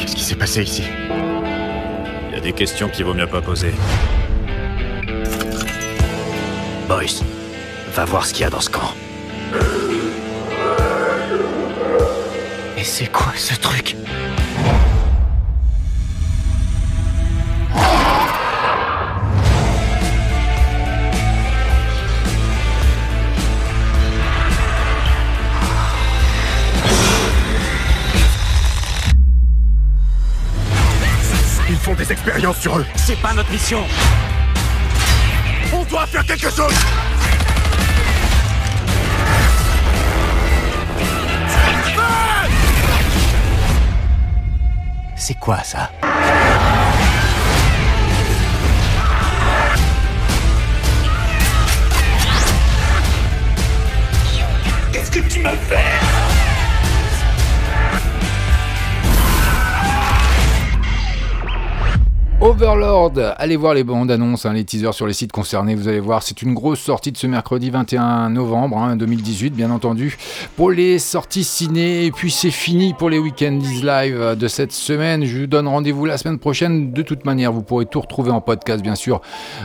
[0.00, 0.82] Qu'est-ce qui s'est passé ici?
[2.28, 3.72] Il y a des questions qu'il vaut mieux pas poser.
[6.88, 7.22] Boys,
[7.94, 8.92] va voir ce qu'il y a dans ce camp.
[12.82, 13.94] Et c'est quoi ce truc
[31.70, 32.86] Ils font des expériences sur eux.
[32.96, 33.84] C'est pas notre mission
[35.72, 36.74] On doit faire quelque chose
[45.24, 45.88] C'est quoi ça?
[54.92, 56.21] Qu'est-ce que tu m'as fait?
[62.44, 63.12] Overlord.
[63.36, 65.76] Allez voir les bandes annonces, hein, les teasers sur les sites concernés.
[65.76, 69.70] Vous allez voir, c'est une grosse sortie de ce mercredi 21 novembre hein, 2018, bien
[69.70, 70.18] entendu,
[70.56, 72.04] pour les sorties ciné.
[72.04, 75.24] Et puis c'est fini pour les week-ends live de cette semaine.
[75.24, 76.92] Je vous donne rendez-vous la semaine prochaine.
[76.92, 79.20] De toute manière, vous pourrez tout retrouver en podcast, bien sûr,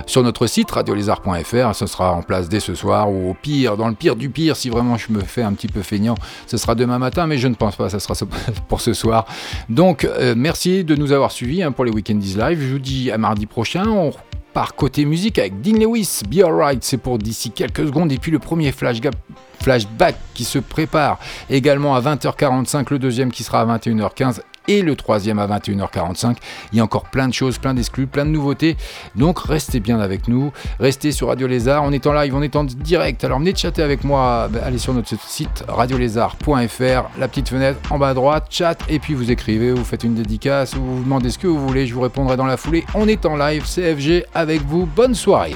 [0.06, 1.74] sur notre site radiolézard.fr.
[1.74, 4.56] Ce sera en place dès ce soir ou au pire, dans le pire du pire,
[4.56, 6.14] si vraiment je me fais un petit peu feignant,
[6.46, 8.14] ce sera demain matin, mais je ne pense pas, ça sera
[8.68, 9.26] pour ce soir.
[9.68, 12.67] Donc, euh, merci de nous avoir suivis hein, pour les Weekend is Live.
[12.68, 13.88] Je vous dis à mardi prochain.
[13.88, 14.12] On
[14.54, 18.12] part côté musique avec Dean Lewis, Be Alright, c'est pour d'ici quelques secondes.
[18.12, 21.18] Et puis le premier flashback qui se prépare
[21.50, 26.38] également à 20h45, le deuxième qui sera à 21h15 et le troisième à 21h45.
[26.72, 28.78] Il y a encore plein de choses, plein d'exclus, plein de nouveautés.
[29.16, 31.84] Donc restez bien avec nous, restez sur Radio Lézard.
[31.84, 33.24] On est en live, on est en direct.
[33.24, 37.98] Alors venez chatter avec moi, bah, allez sur notre site radiolézard.fr, la petite fenêtre en
[37.98, 41.30] bas à droite, chat, et puis vous écrivez, vous faites une dédicace, ou vous demandez
[41.30, 42.86] ce que vous voulez, je vous répondrai dans la foulée.
[42.94, 44.86] On est en live, CFG avec vous.
[44.86, 45.56] Bonne soirée.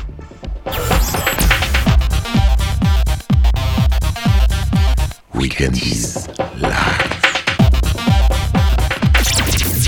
[5.33, 7.00] Weekend is live.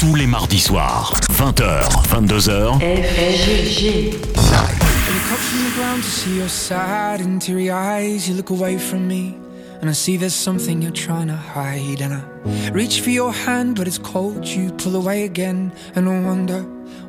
[0.04, 2.78] Tous les mardis soirs, 20h, 22h.
[2.82, 4.12] FFG.
[4.12, 8.28] Look up from the ground to see your sad and teary eyes.
[8.28, 9.38] You look away from me,
[9.80, 12.02] and I see there's something you're trying to hide.
[12.02, 14.46] And I reach for your hand, but it's cold.
[14.46, 16.66] You pull away again, and I wonder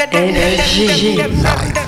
[0.00, 1.16] Energy.
[1.16, 1.87] Life.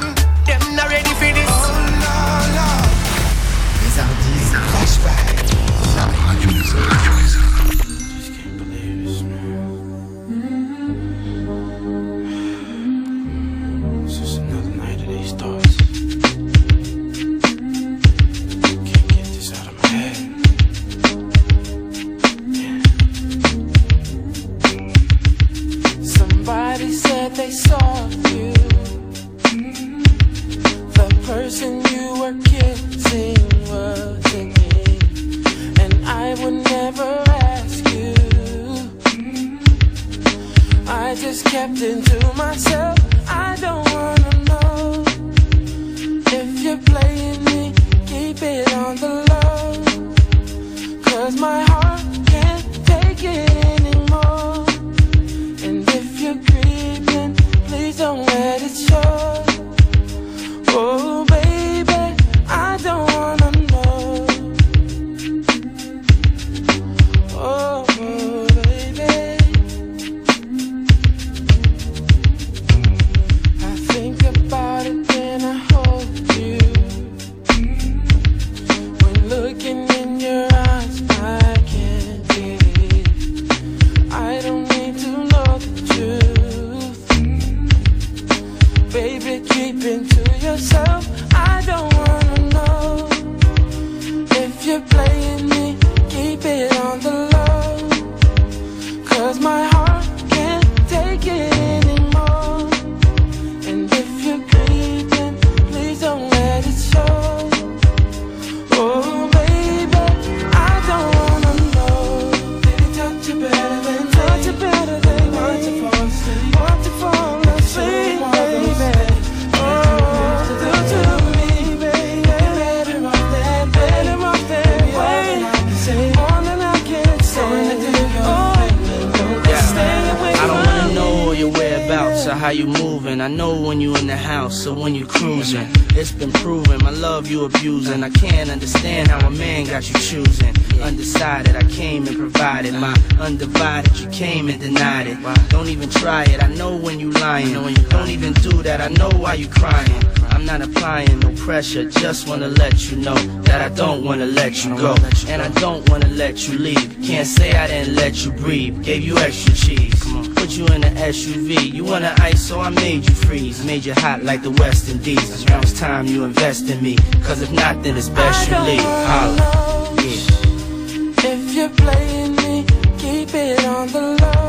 [149.21, 150.03] Why you crying.
[150.31, 151.85] I'm not applying no pressure.
[151.91, 154.95] Just wanna let you know that I don't wanna let you go,
[155.29, 156.97] and I don't wanna let you leave.
[157.05, 158.83] Can't say I didn't let you breathe.
[158.83, 160.03] Gave you extra cheese.
[160.35, 161.71] Put you in an SUV.
[161.77, 163.65] You wanna ice, so I made you freeze.
[163.65, 165.45] Made you hot like the West Indies.
[165.47, 166.97] Now it's time you invest in me.
[167.23, 168.81] Cause if not, then it's best you leave.
[169.11, 169.93] Holla.
[169.97, 171.33] Yeah.
[171.33, 172.65] If you're playing me,
[172.99, 174.40] keep it on the low.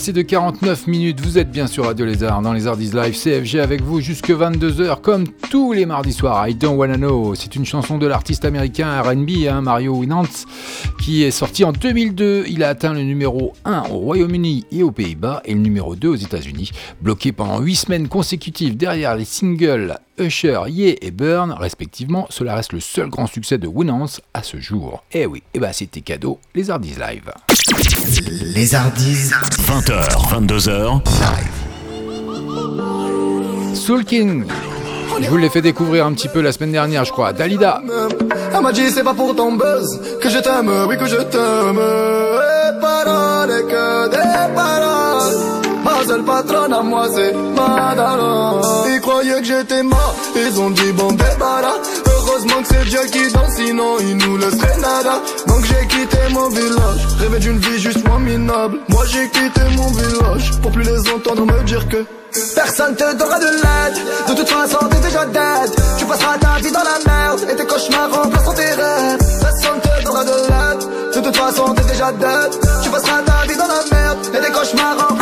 [0.00, 3.14] 20h passées de 49 minutes, vous êtes bien sur Radio Lézard dans les Hardis Live
[3.14, 6.48] CFG avec vous jusque 22h comme tous les mardis soirs.
[6.48, 10.46] I Don't Wanna Know, c'est une chanson de l'artiste américain RB hein, Mario Winans
[11.00, 12.44] qui est sorti en 2002.
[12.48, 16.08] Il a atteint le numéro 1 au Royaume-Uni et aux Pays-Bas et le numéro 2
[16.08, 16.70] aux États-Unis.
[17.00, 22.72] Bloqué pendant 8 semaines consécutives derrière les singles Usher, Yeah et Burn respectivement, cela reste
[22.74, 25.02] le seul grand succès de Winans à ce jour.
[25.12, 27.32] Eh oui, et bah c'était cadeau, les Hardis Live.
[28.54, 29.30] Les Hardis.
[29.66, 31.00] 20h, 22h.
[33.74, 34.44] Soul King.
[35.18, 37.32] Je vous l'ai fait découvrir un petit peu la semaine dernière, je crois.
[37.32, 37.82] Dalida.
[38.54, 41.78] Elle m'a dit c'est pas pour ton buzz que je t'aime, oui que je t'aime.
[41.78, 45.36] Et paroles que des paroles.
[45.84, 48.60] Ma seule patronne à moi c'est Madara.
[48.92, 51.78] Ils croyaient que j'étais mort, ils ont dit bon débarras.
[52.06, 55.20] Heureusement que c'est Dieu qui danse, sinon il nous laisserait nada.
[55.46, 58.78] Donc j'ai quitté mon village, rêvé d'une vie juste moins minable.
[58.88, 62.04] Moi j'ai quitté mon village pour plus les entendre me dire que
[62.54, 64.28] Personne te donnera de l'aide.
[64.28, 65.70] De toute façon t'es déjà dead.
[65.98, 67.40] Tu passeras ta vie dans la merde.
[67.50, 69.18] Et tes cauchemars remplaceront tes rêves.
[69.40, 71.14] Personne te donnera de l'aide.
[71.14, 72.52] De toute façon t'es déjà dead.
[72.82, 74.18] Tu passeras ta vie dans la merde.
[74.34, 75.19] Et tes cauchemars remplaceront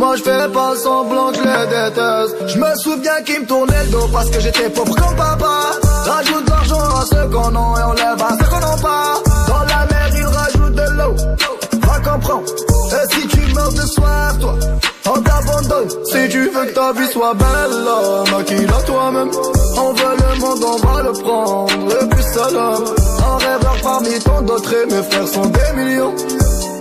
[0.00, 2.48] Moi je fais pas semblant que je les déteste.
[2.48, 5.72] Je me souviens qu'ils me tournaient le dos parce que j'étais pauvre comme papa.
[6.06, 9.14] Rajoute de l'argent à ceux qu'on a et on lève à ceux qu'on n'a pas.
[9.46, 11.14] Dans la mer, ils rajoutent de l'eau.
[11.86, 12.44] Va comprendre.
[12.48, 14.54] Et si tu meurs de soif, toi,
[15.04, 15.90] on t'abandonne.
[16.06, 19.30] Si tu veux que ta vie soit belle, maquille-la toi-même.
[19.76, 21.72] On veut le monde, on va le prendre.
[21.76, 22.84] Le plus seul homme.
[23.18, 26.14] Un rêveur parmi tant d'autres et mes frères sont des millions.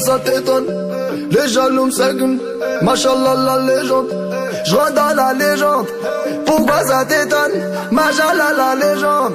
[0.00, 0.66] Ça t'étonne
[1.30, 2.38] Les jaloux me seguent
[2.82, 4.06] Machallah la légende
[4.64, 5.86] Je dans la légende
[6.46, 9.34] Pourquoi ça t'étonne Machallah la légende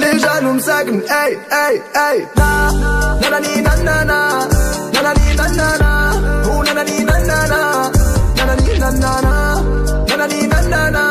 [0.00, 2.72] Les jaloux me seguent Hey, hey, hey Na,
[3.20, 4.48] na, na, ni, na, na, na
[4.92, 6.12] Na, na, ni, na, na, na
[6.52, 7.90] Oh, na, na, ni, na, na, na
[8.36, 9.62] Na, na, ni, na, na, na
[10.08, 11.04] Na, na, ni, na, na, na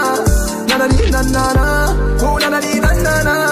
[0.67, 3.48] Na, na, ni, na, na, na Oh, na, na, ni, na, na, na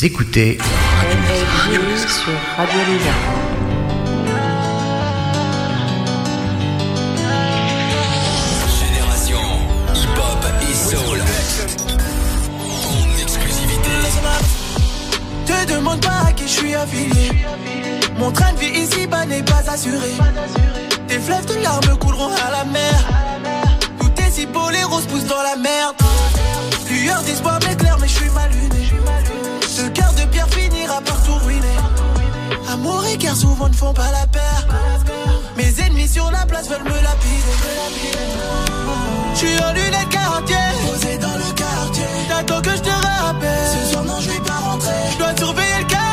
[0.00, 3.12] Vous écoutez FFG sur Radio Lézard.
[8.80, 9.38] Génération
[9.94, 11.18] hip-hop et soul.
[12.86, 13.90] En exclusivité.
[15.44, 17.44] Te demande pas à qui je suis affilié.
[18.18, 20.12] Mon train de vie ici-bas n'est pas assuré.
[21.08, 23.04] Tes fleuves de larmes couleront à la mer.
[24.00, 25.94] Tout est si beau, les roses poussent dans la merde.
[26.88, 28.80] Lueur d'espoir m'éclaire, mais je suis mal luné.
[31.00, 32.72] Ce cœur de pierre finira par tout ruiner.
[32.72, 34.66] Amour et guerre souvent ne font pas la paire.
[35.56, 37.56] Mes ennemis sur la place veulent me lapider.
[39.34, 42.04] Je suis en lunettes quartier, posé dans le quartier.
[42.28, 43.86] T'attends que je te rappelle.
[43.86, 44.90] Ce soir, non, je vais pas rentrer.
[45.12, 46.09] Je dois surveiller le cartel.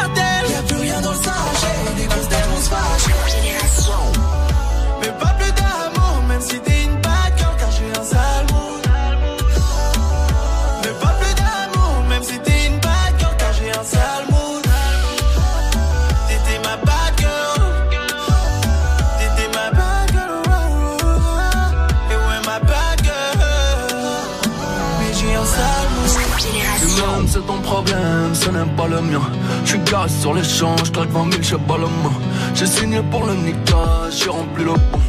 [28.58, 29.22] N'est pas le mien.
[29.64, 32.14] Je suis garé sur l'échange, claque 20 000, j'ai pas le main.
[32.56, 35.00] J'ai signé pour le niquage, j'ai rempli le pont.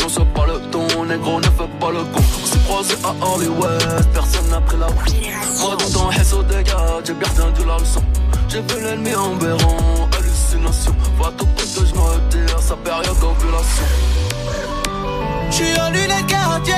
[0.00, 2.20] Non, c'est pas le ton, négro, ne fais pas le con.
[2.42, 5.14] On s'est croisé à Hollywood, personne n'a pris la route.
[5.60, 8.02] Moi, dans ton réseau de gars, j'ai bien entendu la leçon.
[8.48, 10.94] J'ai vu l'ennemi en béron, hallucination.
[11.16, 13.84] Vois tout que je me retire, sa période d'ovulation.
[15.50, 16.74] J'suis en lunettes quartier,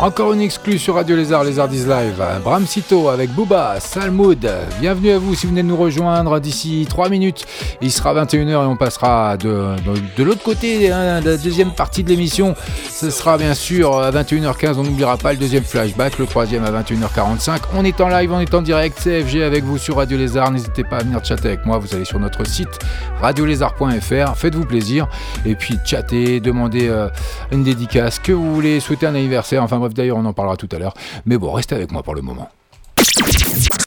[0.00, 2.24] Encore une exclue sur Radio Lézard, Lézard is Live.
[2.42, 4.50] Bram Cito avec Booba, Salmoud.
[4.80, 7.44] Bienvenue à vous si vous venez de nous rejoindre d'ici 3 minutes.
[7.82, 9.76] Il sera 21h et on passera de,
[10.16, 12.54] de, l'autre côté, hein, de la deuxième partie de l'émission.
[12.90, 14.76] Ce sera bien sûr à 21h15.
[14.78, 17.58] On n'oubliera pas le deuxième flashback, le troisième à 21h45.
[17.74, 18.98] On est en live, on est en direct.
[19.04, 20.50] CFG avec vous sur Radio Lézard.
[20.50, 21.76] N'hésitez pas à venir chatter avec moi.
[21.76, 22.78] Vous allez sur notre site
[23.20, 24.34] radiolézard.fr.
[24.34, 25.08] Faites-vous plaisir.
[25.44, 27.08] Et puis chatter, demandez euh,
[27.52, 29.62] une dédicace que vous voulez, souhaiter un anniversaire.
[29.62, 30.94] Enfin bref, d'ailleurs, on en parlera tout à l'heure.
[31.26, 32.48] Mais bon, restez avec moi pour le moment.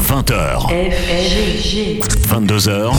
[0.03, 0.69] 20h.
[2.27, 2.93] 22h.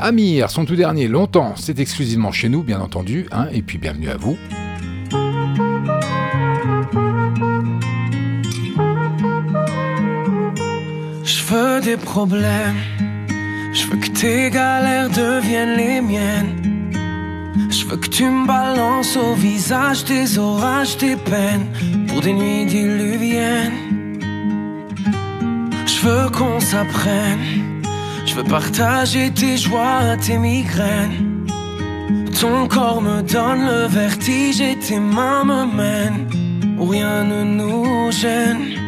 [0.00, 3.26] Amir, son tout dernier, longtemps, c'est exclusivement chez nous, bien entendu.
[3.32, 4.36] Hein, et puis bienvenue à vous.
[11.24, 12.76] Je veux des problèmes.
[13.72, 16.67] Je veux que tes galères deviennent les miennes.
[17.70, 21.68] Je veux que tu me balances au visage des orages, des peines
[22.08, 24.18] pour des nuits diluviennes.
[25.86, 27.82] Je veux qu'on s'apprenne.
[28.26, 31.46] Je veux partager tes joies, tes migraines.
[32.40, 36.28] Ton corps me donne le vertige et tes mains me mènent
[36.78, 38.87] où rien ne nous gêne.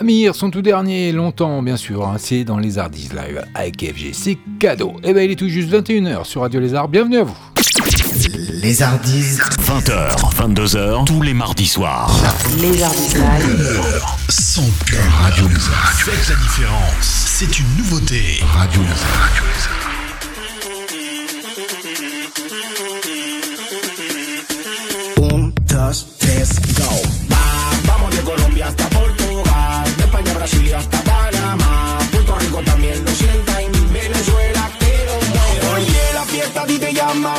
[0.00, 4.14] Amir, son tout dernier, longtemps bien sûr, hein, c'est dans les Hardis Live avec FG,
[4.14, 4.94] c'est cadeau.
[5.04, 7.36] Et ben il est tout juste 21h sur Radio Lézard, bienvenue à vous.
[8.62, 9.36] Les Hardis.
[9.60, 12.10] 20h, 22h, tous les mardis soirs.
[12.62, 14.02] Les Hardis Live.
[14.30, 15.92] Son cœur Radio Lézard.
[15.92, 17.26] Faites la différence.
[17.26, 18.22] C'est une nouveauté.
[18.54, 19.20] Radio Lézard.
[19.22, 19.79] Un,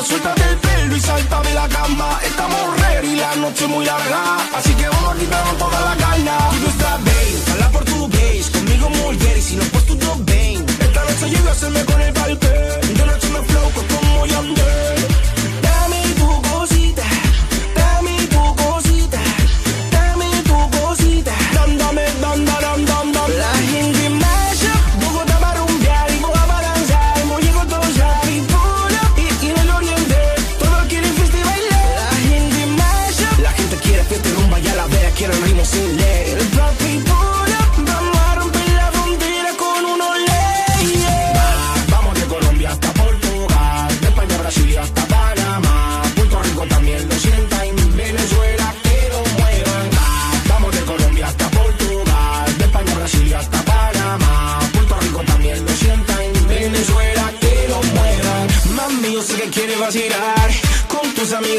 [0.03, 2.19] suéltate el pelo y salta de la cama.
[2.23, 6.37] Estamos ready, la noche muy larga, así que vamos a quitarnos toda la gana.
[6.61, 10.65] Tú estás bien, habla portugués, conmigo muy bien, y si no pues tú no ven.
[10.79, 15.00] Esta noche llego a hacerme con el palpe, de noche me flow como Yandel.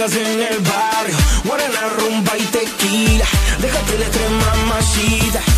[0.02, 3.24] amigas en el barrio, guarana, rumba y tequila.
[3.60, 5.51] Déjate de extrema machita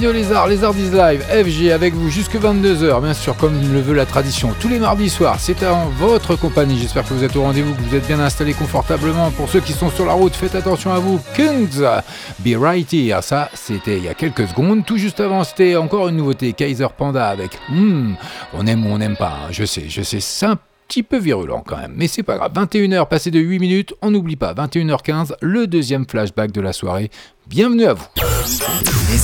[0.00, 3.92] Radio Lézard, Lézard is Live, FG avec vous jusque 22h, bien sûr, comme le veut
[3.92, 4.54] la tradition.
[4.58, 6.78] Tous les mardis soirs, c'est en votre compagnie.
[6.78, 9.30] J'espère que vous êtes au rendez-vous, que vous êtes bien installés confortablement.
[9.30, 11.20] Pour ceux qui sont sur la route, faites attention à vous.
[11.34, 11.82] Kungs,
[12.38, 14.86] Be Right Here, ça c'était il y a quelques secondes.
[14.86, 18.14] Tout juste avant, c'était encore une nouveauté, Kaiser Panda avec hmm,
[18.54, 19.48] On aime ou on n'aime pas, hein.
[19.50, 22.52] je sais, je sais, simple petit peu virulent quand même, mais c'est pas grave.
[22.52, 27.12] 21h passé de 8 minutes, on n'oublie pas, 21h15, le deuxième flashback de la soirée.
[27.46, 28.06] Bienvenue à vous.
[28.16, 29.18] Les.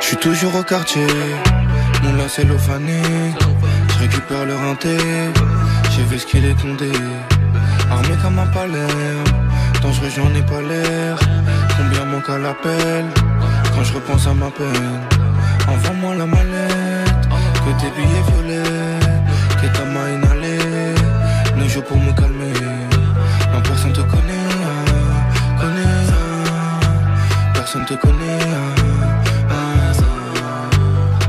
[0.00, 1.06] Je suis toujours au quartier,
[2.02, 3.02] mon lacet fané.
[4.08, 4.96] Récupère le rinté,
[5.90, 6.92] j'ai vu ce qu'il est condé.
[7.90, 8.86] Armé comme un palais,
[9.82, 11.18] dangereux j'en ai pas l'air.
[11.76, 13.04] Combien manque à l'appel?
[13.74, 15.00] Quand je repense à ma peine.
[15.66, 17.28] Envoie-moi la mallette,
[17.64, 19.00] que tes billets violets,
[19.60, 20.94] que ta main inhalée.
[21.56, 22.52] Ne joue pour me calmer,
[23.52, 24.52] non personne te connaît,
[25.58, 26.06] connaît,
[27.54, 28.38] personne te connaît.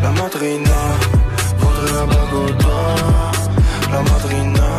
[0.04, 0.80] La madrina
[3.91, 4.69] la madrina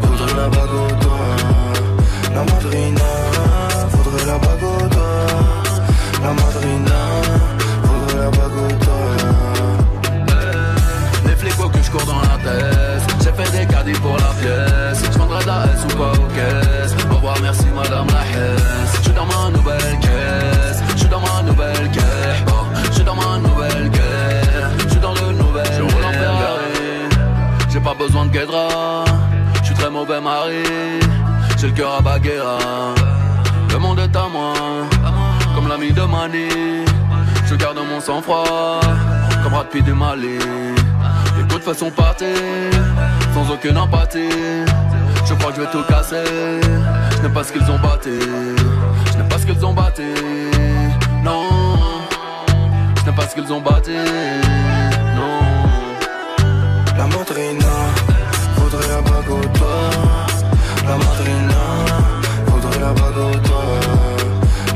[0.00, 1.36] voudrait la doigt.
[2.34, 3.10] La madrina
[3.90, 5.26] voudrait la doigt.
[6.22, 7.00] La madrina
[7.82, 9.18] voudrait la doigt.
[11.26, 14.27] Les flics que je cours dans la tête J'ai fait des caddies pour la
[28.08, 29.04] besoin de guédra
[29.60, 30.64] Je suis très mauvais mari
[31.58, 32.58] J'ai le cœur à Baguera
[33.70, 34.54] Le monde est à moi
[35.54, 36.48] Comme l'ami de Mani
[37.46, 38.80] Je garde mon sang-froid
[39.42, 40.38] Comme Rapide du Mali
[41.36, 42.24] les coups de façon partie,
[43.32, 44.28] sans aucune empathie.
[45.24, 46.24] Je crois que je vais tout casser.
[47.16, 48.10] Je n'aime pas ce qu'ils ont batté.
[49.12, 50.02] Je n'aime pas ce qu'ils ont batté.
[51.22, 51.44] Non.
[52.96, 53.92] Je n'aime pas ce qu'ils ont batté.
[55.14, 55.40] Non.
[56.96, 57.77] La madrina
[62.78, 62.94] la.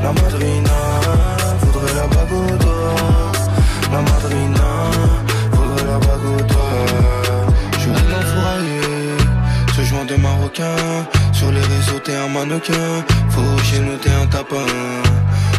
[0.03, 0.77] La madrina
[1.61, 2.33] voudrait la bague.
[3.91, 4.69] La madrina
[5.51, 5.97] voudrait la.
[7.79, 8.81] Je roule en fourraillé,
[9.75, 10.75] ce joint de marocain.
[11.31, 13.03] Sur les réseaux, t'es un mannequin.
[13.29, 14.67] Faut chez nous, t'es un tapin.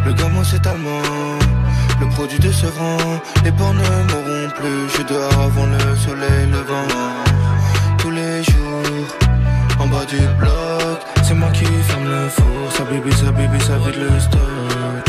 [0.04, 1.38] Le gamin, c'est allemand.
[2.00, 4.88] Le produit de ce rang, les bords ne mourront plus.
[4.88, 6.88] Je suis dehors avant le soleil levant.
[7.98, 9.06] Tous les jours,
[9.80, 10.63] en bas du bloc,
[11.44, 12.72] moi qui ferme le four.
[12.76, 15.04] Ça bibi, ça bibi, ça vide le stock.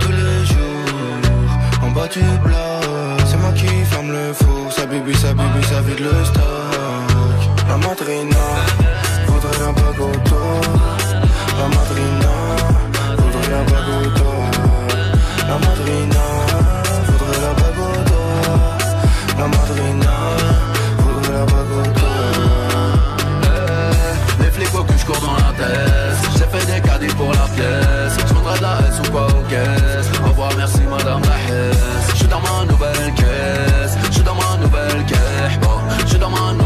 [0.00, 4.72] Tous les jours, en bas du bloc, c'est moi qui ferme le four.
[4.76, 7.40] Ça bibi, ça bibi, ça vide le stock.
[7.68, 8.44] La madrina
[9.26, 9.68] voudrait
[10.06, 10.60] au dos.
[11.60, 12.32] La madrina
[13.18, 13.62] voudrait
[13.96, 14.42] au dos.
[15.50, 16.24] La madrina
[17.06, 18.36] voudrait la doigt.
[19.38, 20.05] La madrina
[25.06, 26.18] cours dans la tête.
[26.36, 28.16] J'ai fait des caddies pour la pièce.
[28.26, 30.10] Je vendrai de la S ou pas aux caisses.
[30.24, 32.10] Au revoir, merci madame la Hesse.
[32.10, 33.96] Je suis dans ma nouvelle caisse.
[34.08, 35.58] Je suis dans ma nouvelle caisse.
[35.62, 36.65] Oh, je suis dans ma nouvelle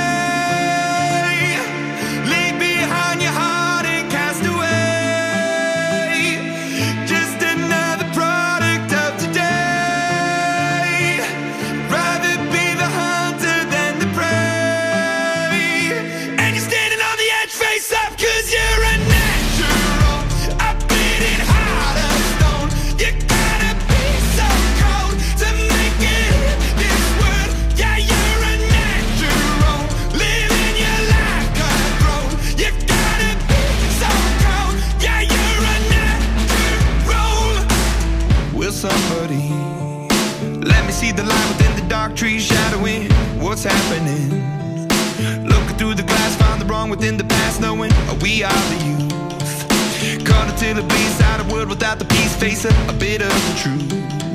[48.21, 50.25] we are the youth.
[50.25, 53.59] Caught until the beast out of world without the peace, facing a bit of the
[53.61, 54.30] truth.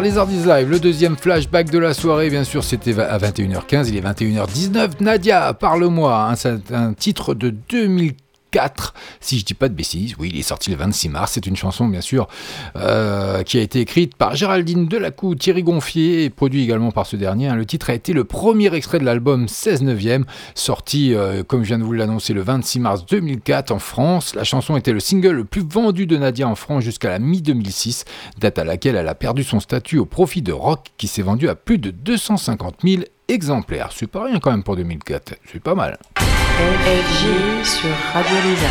[0.00, 3.96] Lézard, Lézardise Live, le deuxième flashback de la soirée, bien sûr, c'était à 21h15, il
[3.96, 5.00] est 21h19.
[5.00, 7.50] Nadia, parle-moi, hein, c'est un titre de
[8.50, 11.46] 2004, si je dis pas de bêtises, oui, il est sorti le 26 mars, c'est
[11.46, 12.28] une chanson, bien sûr,
[12.76, 17.16] euh, qui a été écrite par Géraldine Delacou, Thierry Gonfier, et produit également par ce
[17.16, 17.48] dernier.
[17.48, 17.54] hein.
[17.54, 20.24] Le titre a été le premier extrait de l'album 16 neuvième,
[20.54, 24.34] sorti, euh, comme je viens de vous l'annoncer, le 26 mars 2004 en France.
[24.34, 28.04] La chanson était le single le plus vendu de Nadia en France jusqu'à la mi-2006,
[28.38, 31.48] date à laquelle elle a perdu son statut au profit de Rock, qui s'est vendu
[31.48, 33.90] à plus de 250 000 exemplaires.
[33.94, 35.98] C'est pas rien quand même pour 2004, c'est pas mal.
[36.18, 38.70] LFG sur Radio Lézard.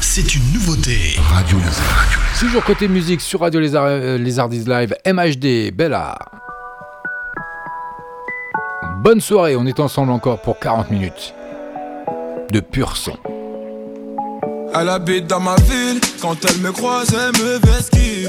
[0.00, 1.16] C'est une nouveauté.
[1.18, 2.06] Radio Lézard.
[2.38, 6.16] Toujours côté musique sur Radio Lézard, euh, Lézardise Live, MHD, Bella.
[9.02, 11.34] Bonne soirée, on est ensemble encore pour 40 minutes
[12.50, 13.16] de pur son.
[14.74, 18.28] Elle habite dans ma ville, quand elle me croise, elle me vesquille.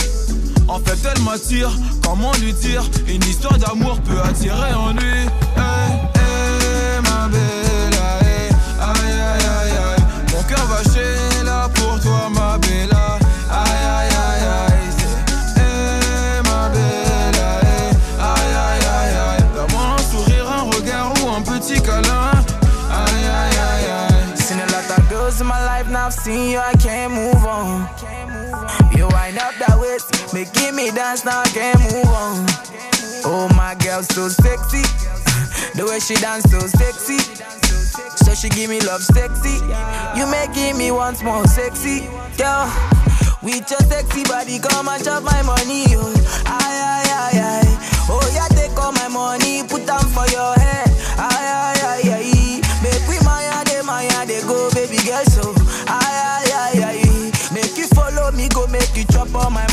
[0.71, 1.69] En fait, elle m'attire,
[2.01, 5.27] comment lui dire Une histoire d'amour peut attirer en lui.
[5.57, 8.47] Hey, hey, ma belle, aïe,
[8.79, 10.03] aïe, aïe, aïe.
[10.31, 12.89] Mon cœur va chez là pour toi, ma belle.
[13.49, 14.87] Aïe, aïe, aïe, aïe.
[15.57, 17.91] Hey, ma belle, hey,
[18.21, 19.43] aïe, aïe, aïe, aïe.
[19.53, 22.31] Donne-moi un sourire, un regard ou un petit câlin.
[22.89, 24.37] Aïe, aïe, aïe, aïe.
[24.37, 24.81] Seen a lot
[25.41, 26.73] in my life, now I've seen you, I
[30.33, 32.45] making me dance, now I can't move on.
[33.23, 34.83] Oh, my girl, so sexy.
[35.77, 37.19] The way she dance, so sexy.
[38.25, 39.59] So she give me love, sexy.
[40.17, 42.67] You making me once more sexy, girl.
[43.41, 46.13] With your sexy body, come and chop my money, oh.
[46.45, 48.05] Aye, aye, aye, aye.
[48.09, 50.89] Oh, yeah, take all my money, put them for your head.
[51.17, 52.61] Aye, aye, aye, aye.
[52.83, 55.53] Make we maya, de maya, de go, baby girl, so.
[55.87, 57.31] Aye, aye, aye, aye.
[57.53, 59.65] Make you follow me, go make you chop all my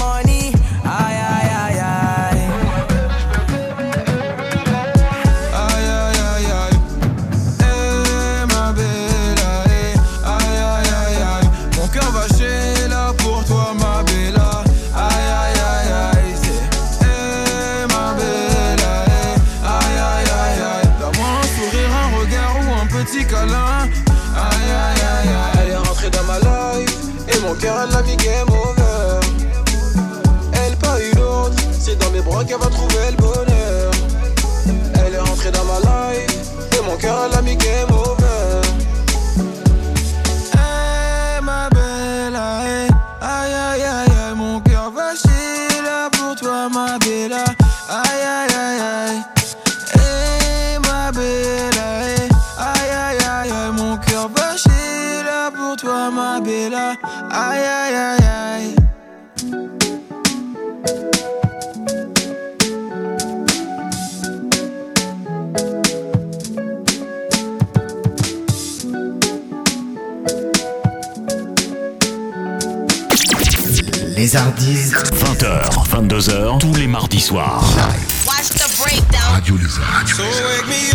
[27.87, 28.03] L'a
[30.53, 33.93] Elle pas une autre C'est dans mes bras qu'elle va trouver le bonheur.
[34.95, 36.49] Elle est rentrée dans ma life.
[36.77, 38.18] Et mon cœur elle a mis game over
[74.29, 74.91] Les Ardis.
[74.91, 77.65] 20h, 22h, tous les mardis soirs.
[78.27, 79.33] Watch the breakdown.
[79.33, 80.07] Radio Lézard.
[80.07, 80.89] So wake me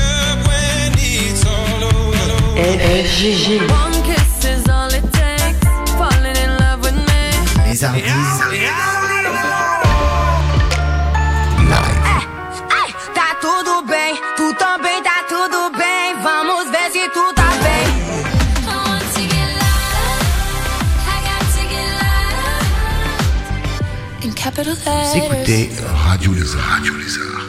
[24.44, 25.16] Vous letters.
[25.16, 26.62] écoutez Radio Lézard.
[26.62, 27.48] Radio Lézard.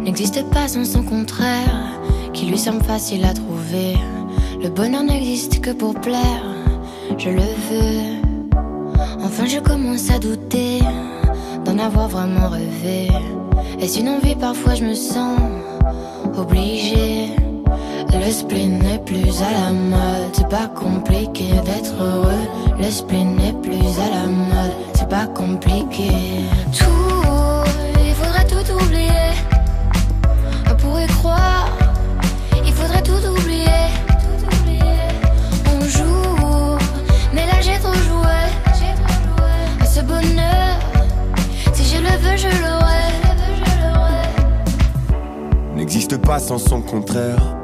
[0.00, 2.00] n'existe pas sans son contraire,
[2.32, 3.96] qui lui semble facile à trouver.
[4.62, 6.44] Le bonheur n'existe que pour plaire,
[7.18, 8.56] je le veux.
[9.22, 10.78] Enfin, je commence à douter
[11.66, 13.08] d'en avoir vraiment rêvé.
[13.80, 15.38] Est-ce une envie Parfois, je me sens
[16.38, 17.36] obligée.
[18.14, 22.46] Le spleen n'est plus à la mode, c'est pas compliqué d'être heureux.
[22.78, 26.10] Le spleen n'est plus à la mode, c'est pas compliqué.
[26.72, 27.64] Tout,
[28.04, 29.32] il faudrait tout oublier.
[30.70, 31.68] On pourrait croire,
[32.64, 33.82] il faudrait tout oublier.
[35.66, 36.78] On joue,
[37.32, 38.40] mais là j'ai trop joué.
[39.80, 40.78] À ce bonheur,
[41.72, 43.12] si je le veux, je l'aurai.
[45.74, 47.63] N'existe pas sans son contraire.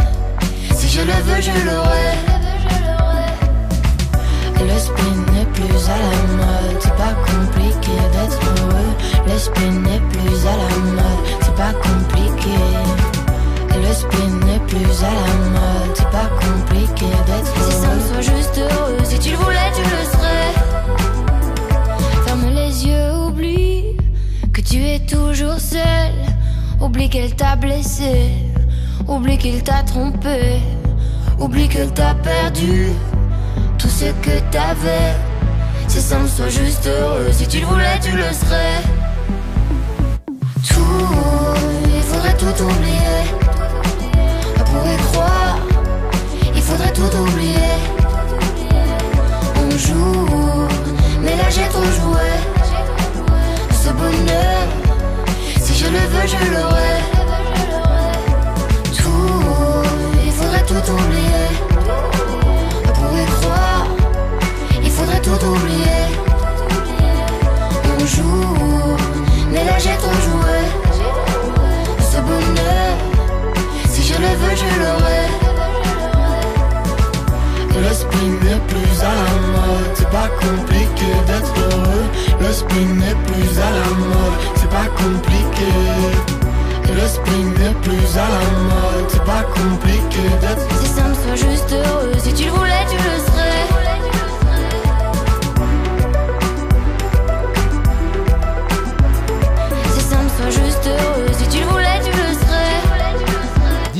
[0.81, 2.11] si je le veux, je l'aurai.
[4.69, 8.93] Le spin n'est plus à la mode, c'est pas compliqué d'être heureux.
[9.27, 12.57] Le spin n'est plus à la mode, c'est pas compliqué.
[13.85, 17.71] Le spin n'est plus à la mode, c'est pas compliqué d'être heureux.
[17.71, 20.51] Si ça me soit juste heureux, si tu le voulais, tu le serais.
[22.25, 23.83] Ferme les yeux, oublie
[24.51, 26.13] que tu es toujours seul.
[26.81, 27.50] Oublie qu'elle t'a
[29.11, 30.61] oublie qu'il t'a trompé,
[31.37, 32.87] oublie qu'elle t'a perdu
[33.77, 35.13] tout ce que t'avais.
[35.87, 38.81] Si ça me soit juste heureux, si tu le voulais, tu le serais.
[40.69, 41.09] Tout,
[41.93, 43.21] il faudrait tout oublier.
[44.59, 45.57] On pourrait croire,
[46.55, 47.73] il faudrait tout oublier.
[49.57, 50.67] On joue,
[51.21, 52.29] mais là j'ai trop joué.
[53.73, 54.67] Ce bonheur,
[55.59, 57.20] si je le veux, je l'aurai.
[60.79, 61.47] Tout oublier.
[62.87, 63.87] On pourrait croire,
[64.81, 66.03] il faudrait tout oublier.
[67.99, 68.95] On joue,
[69.51, 70.59] mais là j'ai trop joué.
[71.99, 72.93] Ce bonheur,
[73.89, 75.23] si je le veux, je l'aurai.
[77.83, 82.07] Le spin n'est plus à la mode, c'est pas compliqué d'être heureux.
[82.39, 86.40] Le spin n'est plus à la mode, c'est pas compliqué.
[86.89, 91.35] Le spin n'est plus à la mode, c'est pas compliqué d'être Si ça me soit
[91.35, 93.60] juste heureux, si tu le voulais, tu le serais.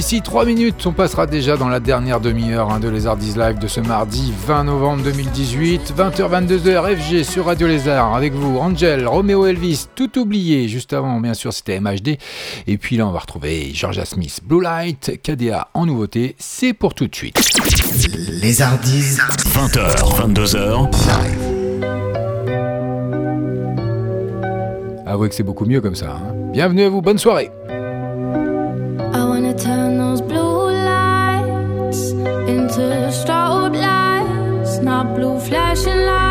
[0.02, 3.60] D'ici 3 minutes, on passera déjà dans la dernière demi-heure hein, de Lézard is Live
[3.60, 9.46] de ce mardi 20 novembre 2018, 20h-22h FG sur Radio Lézard avec vous, Angel, Roméo
[9.46, 10.68] Elvis, tout oublié.
[10.68, 12.18] Juste avant, bien sûr, c'était MHD.
[12.66, 16.36] Et puis là, on va retrouver Georgia Smith, Blue Light, KDA en nouveauté.
[16.40, 17.38] C'est pour tout de suite.
[18.42, 19.18] Les Hardis.
[19.54, 20.90] 20h, 22h.
[25.06, 26.14] Avouez que c'est beaucoup mieux comme ça.
[26.14, 26.34] hein.
[26.54, 27.52] Bienvenue à vous, bonne soirée.
[32.82, 36.31] Into strobe lights, not blue flashing lights,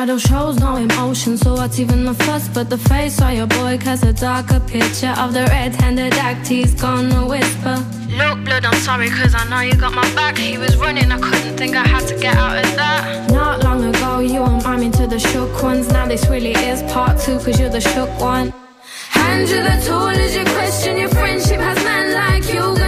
[0.00, 3.20] shadow shows no emotion So what's even the fuss but the face?
[3.20, 6.46] Of your boy Cause a darker picture of the red-handed act?
[6.46, 7.76] He's gonna whisper
[8.08, 10.38] Look blood, I'm sorry cause I know you got my back.
[10.38, 13.30] He was running, I couldn't think I had to get out of that.
[13.30, 15.88] Not long ago you were miming to the shook ones.
[15.92, 18.54] Now this really is part two cause you're the shook one.
[19.10, 20.96] Hand you the tool as you question.
[20.96, 22.79] Your friendship Has men like you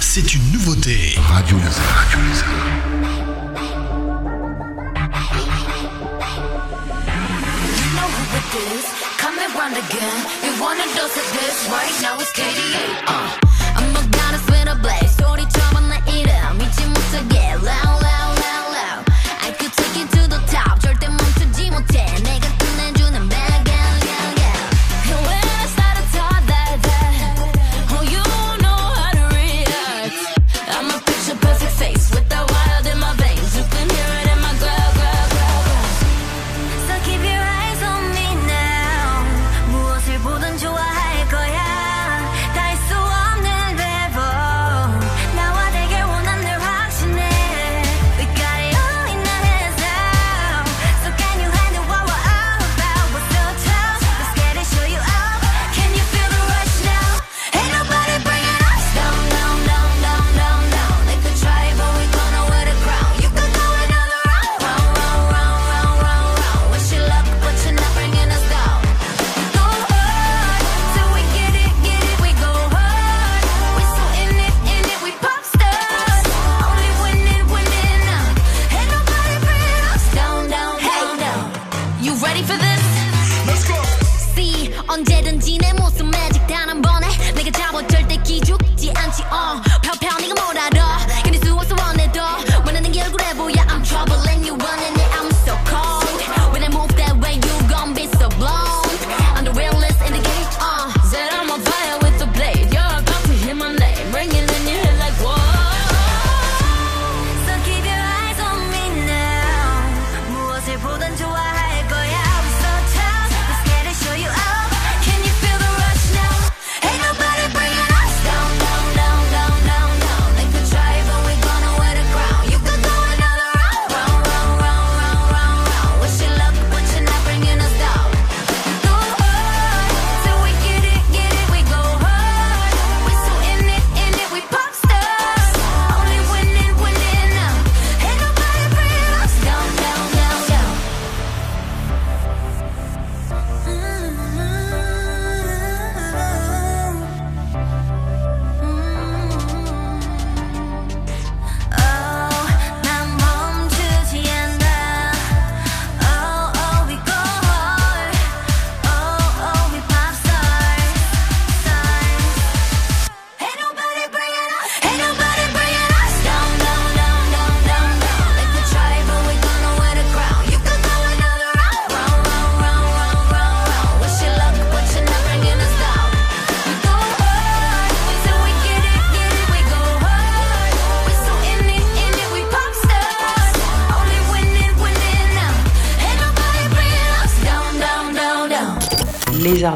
[0.00, 1.16] C'est une nouveauté.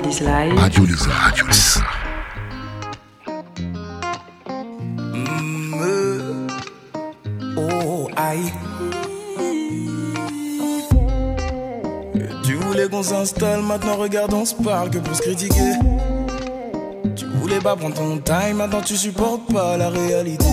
[0.06, 0.54] Live.
[0.56, 0.84] Radio.
[5.74, 6.46] Me.
[7.56, 8.52] Oh, aïe.
[12.44, 15.72] Tu voulais qu'on s'installe, maintenant regarde, on se parle que pour se critiquer.
[17.16, 20.44] Tu voulais pas prendre ton time, maintenant tu supportes pas la réalité.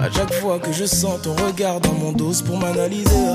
[0.00, 3.34] À chaque fois que je sens ton regard dans mon dos pour m'analyser.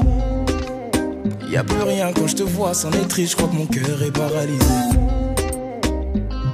[1.50, 3.66] Y a plus rien quand je te vois, c'en est triste, je crois que mon
[3.66, 4.66] cœur est paralysé.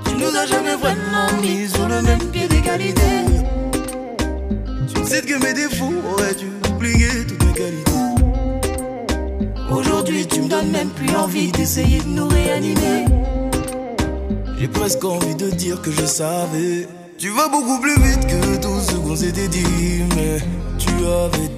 [0.05, 3.01] Tu nous as jamais vraiment mis sur le même pied d'égalité.
[4.93, 7.91] Tu sais que mes défauts auraient dû oublier toutes mes qualités.
[9.71, 13.05] Aujourd'hui, tu me donnes même plus envie d'essayer de nous réanimer.
[14.59, 16.87] J'ai presque envie de dire que je savais.
[17.17, 20.37] Tu vas beaucoup plus vite que tout ce qu'on s'était dit, mais
[20.77, 21.49] tu avais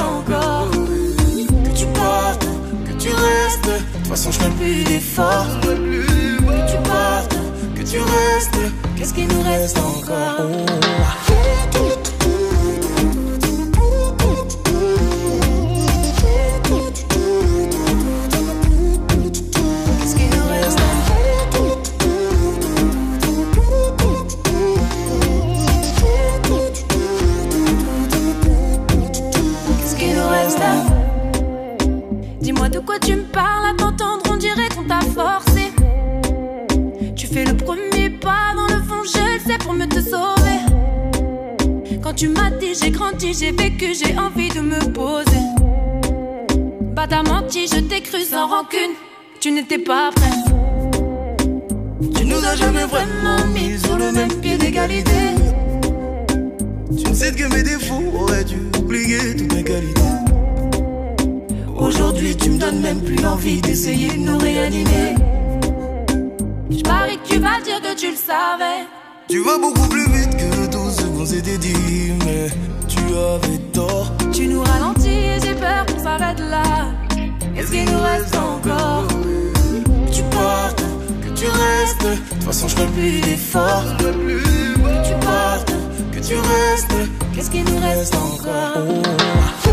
[0.00, 2.46] encore Que tu partes,
[2.86, 3.66] que tu restes.
[3.66, 5.60] De toute façon, je ferai plus d'efforts.
[5.62, 7.36] Que tu partes,
[7.74, 8.72] que tu restes.
[8.96, 11.15] Qu'est-ce qu'il nous reste encore?
[48.56, 48.94] Rancune,
[49.38, 50.36] tu n'étais pas prêt.
[52.16, 55.20] Tu nous as jamais vraiment mis sur le même pied d'égalité.
[56.96, 60.00] Tu ne sais que mes défauts auraient dû oublier toutes mes qualités.
[61.76, 65.14] Aujourd'hui, tu me donnes même plus envie d'essayer de nous réanimer.
[66.70, 68.82] Je parie que tu vas dire que tu le savais.
[69.28, 72.48] Tu vas beaucoup plus vite que tout ce qu'on s'était dit, mais
[72.88, 74.12] tu avais tort.
[74.32, 76.95] Tu nous ralentis et j'ai peur qu'on s'arrête là.
[77.56, 80.82] Est-ce qu'il nous reste encore Que tu partes,
[81.22, 82.02] que tu restes.
[82.02, 83.96] De toute façon, je ferai plus d'efforts.
[83.98, 85.72] Que tu partes,
[86.12, 86.94] que tu restes.
[87.34, 89.65] Qu'est-ce qu'il nous reste encore?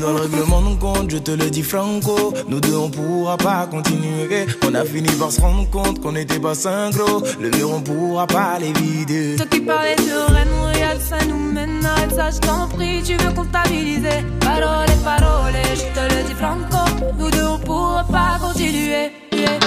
[0.00, 2.32] Dans le règlement de compte, je te le dis franco.
[2.48, 4.46] Nous deux, on pourra pas continuer.
[4.66, 7.22] On a fini par se rendre compte qu'on n'était pas synchro.
[7.40, 9.36] Le mur, on pourra pas les vider.
[9.36, 11.84] Toi qui parlais de Rennes, Montréal, ça nous mène.
[11.84, 14.24] Arrête ça, je t'en prie, tu veux comptabiliser.
[14.40, 16.90] Parole, parole, je te le dis franco.
[17.18, 19.12] Nous deux, on pourra pas continuer.
[19.32, 19.58] Yeah.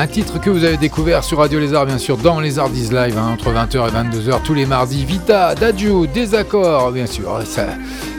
[0.00, 3.18] Un titre que vous avez découvert sur Radio Lézard, bien sûr, dans Les Ardies Live,
[3.18, 5.04] hein, entre 20h et 22h tous les mardis.
[5.04, 7.42] Vita, Dadju, Désaccord, bien sûr.
[7.44, 7.66] Ça,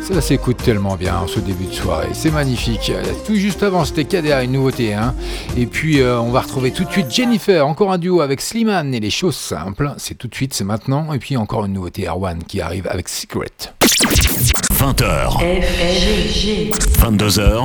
[0.03, 2.09] ça s'écoute tellement bien en ce début de soirée.
[2.13, 2.91] C'est magnifique.
[3.25, 4.93] Tout juste avant, c'était KDA, une nouveauté.
[4.93, 5.15] Hein.
[5.57, 8.93] Et puis, euh, on va retrouver tout de suite Jennifer, encore un duo avec Slimane
[8.93, 9.91] et les choses simples.
[9.97, 11.11] C'est tout de suite, c'est maintenant.
[11.13, 13.49] Et puis, encore une nouveauté, Erwan, qui arrive avec Secret.
[14.77, 16.69] 20h, FG.
[16.99, 17.63] 22h,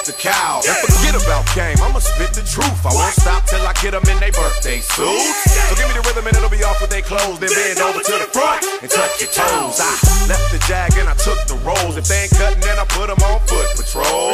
[0.00, 0.60] I'ma the cow.
[0.64, 2.80] And forget about game, I'ma spit the truth.
[2.88, 5.44] I won't stop till I get them in their birthday suits.
[5.68, 7.36] So give me the rhythm and it'll be off with their clothes.
[7.36, 9.76] Then bend over to the front and touch your toes.
[9.76, 9.92] I
[10.24, 12.00] left the jag and I took the rolls.
[12.00, 14.32] If they ain't cutting, then I put them on foot patrol.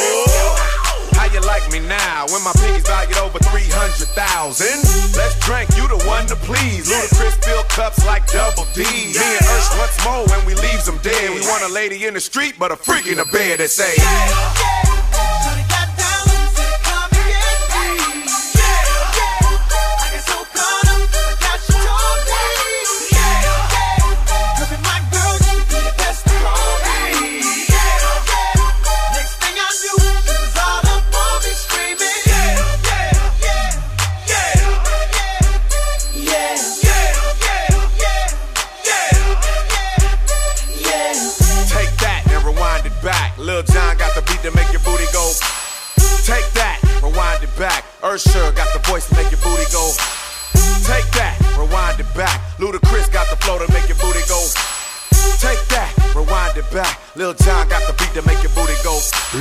[1.19, 4.07] How you like me now when my pinkies valued over 300,000?
[5.19, 6.87] Let's drink, you the one to please.
[6.87, 8.87] Ludacris fill cups like double D.
[8.87, 11.35] Me and Ursh once more when we leaves them dead.
[11.35, 13.99] We want a lady in the street, but a freak in the bed that say,
[15.47, 15.56] Take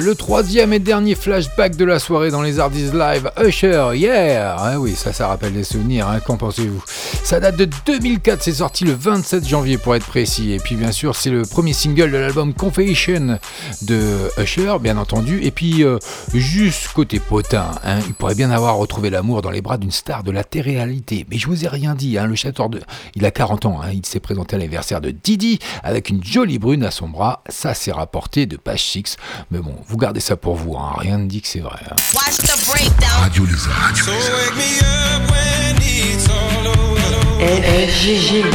[0.06, 4.80] Le troisième et dernier flashback de la soirée dans les Hardys Live, Usher, yeah Ah
[4.80, 6.84] oui, ça, ça rappelle des souvenirs, hein, qu'en pensez-vous?
[7.26, 10.52] Ça date de 2004, c'est sorti le 27 janvier pour être précis.
[10.54, 13.40] Et puis bien sûr, c'est le premier single de l'album Confession
[13.82, 15.42] de Usher, bien entendu.
[15.42, 15.98] Et puis, euh,
[16.36, 20.22] juste côté potin, hein, il pourrait bien avoir retrouvé l'amour dans les bras d'une star
[20.24, 21.26] de la télé-réalité.
[21.32, 22.80] Mais je vous ai rien dit, hein, le chanteur de...
[23.16, 26.60] Il a 40 ans, hein, il s'est présenté à l'anniversaire de Didi avec une jolie
[26.60, 27.42] brune à son bras.
[27.50, 29.18] Ça, c'est rapporté de page 6.
[29.50, 31.80] Mais bon, vous gardez ça pour vous, hein, rien ne dit que c'est vrai.
[31.90, 31.96] hein.
[32.14, 33.22] Watch the breakdown.
[33.24, 33.96] Radio Lézard.
[33.98, 36.95] So wake me up when it's all over.
[37.40, 38.46] NSGG.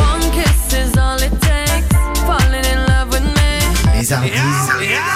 [3.94, 5.09] Les artistes.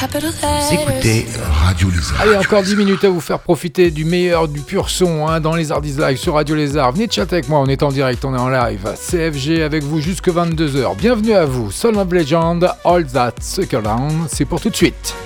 [0.00, 0.72] Vous letters.
[0.72, 2.20] écoutez Radio Lézard.
[2.20, 5.56] Allez, encore 10 minutes à vous faire profiter du meilleur, du pur son hein, dans
[5.56, 6.92] les Hardys Live sur Radio Lézard.
[6.92, 8.94] Venez chatter avec moi, on est en direct, on est en live.
[8.94, 10.96] CFG avec vous jusque 22h.
[10.96, 11.72] Bienvenue à vous.
[11.72, 15.16] Son of Legend, All That Sucker Down, c'est pour tout de suite.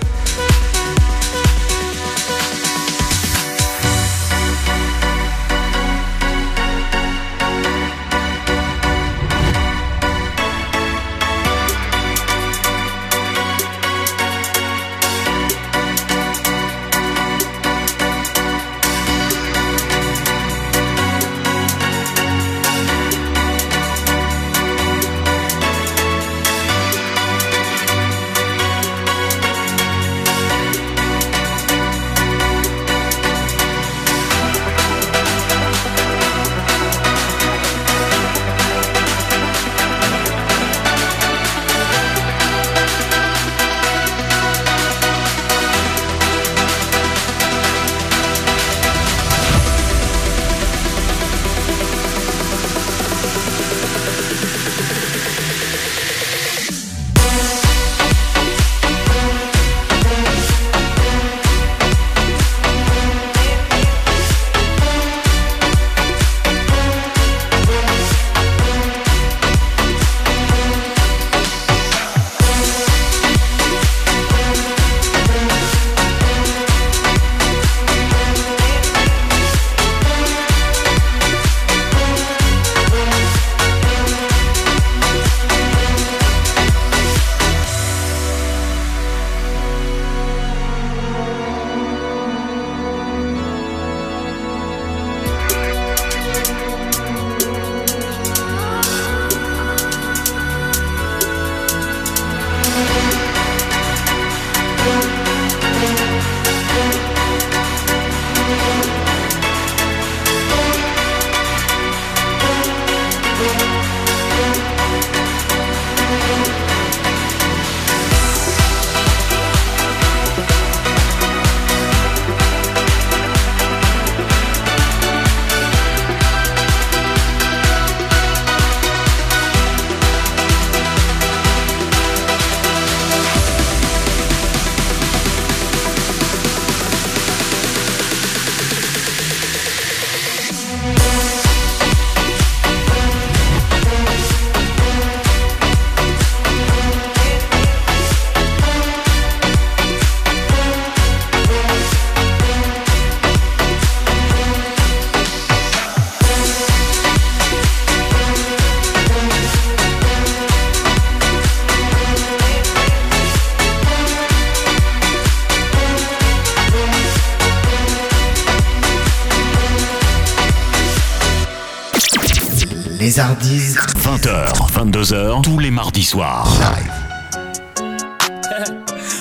[173.12, 173.74] Les Hardis.
[173.98, 176.48] 20h, 22h, tous les mardis soirs.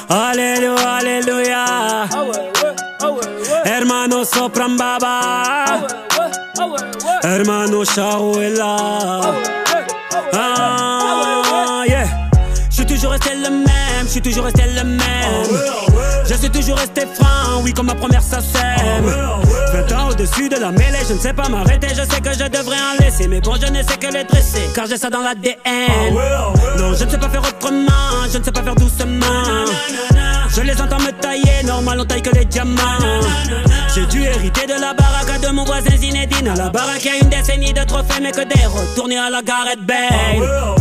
[0.10, 1.66] Alléluia, alléluia.
[3.66, 5.66] Hermano sopran baba.
[7.22, 7.84] Hermano.
[10.34, 12.06] Ah, yeah.
[12.70, 15.50] Je suis toujours resté le même, je suis toujours resté le même.
[16.30, 18.40] Je suis toujours resté franc, oui, comme ma première ça
[19.92, 19.98] sème.
[19.98, 22.48] 20 ans au-dessus de la mêlée, je ne sais pas m'arrêter, je sais que je
[22.50, 23.28] devrais en laisser.
[23.28, 26.14] Mais bon, je ne sais que les dresser, car j'ai ça dans l'ADN.
[26.78, 29.26] Non, je ne sais pas faire autrement, je ne sais pas faire doucement.
[30.50, 32.82] Je les entends me tailler, normal, on taille que les diamants.
[33.94, 36.48] J'ai dû hériter de la baraque de mon voisin Zinedine.
[36.50, 39.42] À la baraque, y a une décennie de trophées, mais que des retournés à la
[39.42, 40.81] Gareth Bale.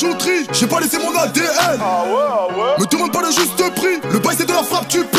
[0.00, 1.80] Bijouterie, j'ai pas laissé mon ADN.
[2.78, 5.18] Me demande pas le juste prix, le bail c'est de la frappe, tu paies.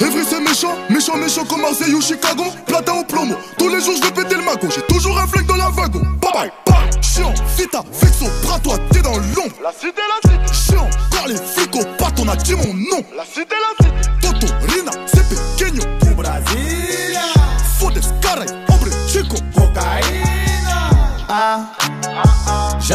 [0.00, 2.44] Evry c'est méchant, méchant, méchant comme Marseille ou Chicago.
[2.66, 4.68] Platin au plomo, tous les jours je vais péter le mago.
[4.74, 6.02] J'ai toujours un flingue dans la wagon.
[6.20, 7.02] Bye bye, bye.
[7.02, 9.54] Chiant, vita, vexo, bras toi, t'es dans l'ombre.
[9.62, 10.72] La cité, la cité.
[10.72, 13.02] Chiant, quand les flics au pattes, on a dit mon nom?
[13.16, 13.73] La cité, la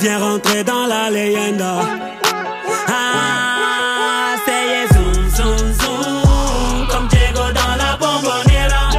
[0.00, 1.80] Vient rentrer dans la leyenda.
[2.86, 8.90] Ah, c'est zoom, zoom, zoom, comme Diego dans la bombonera.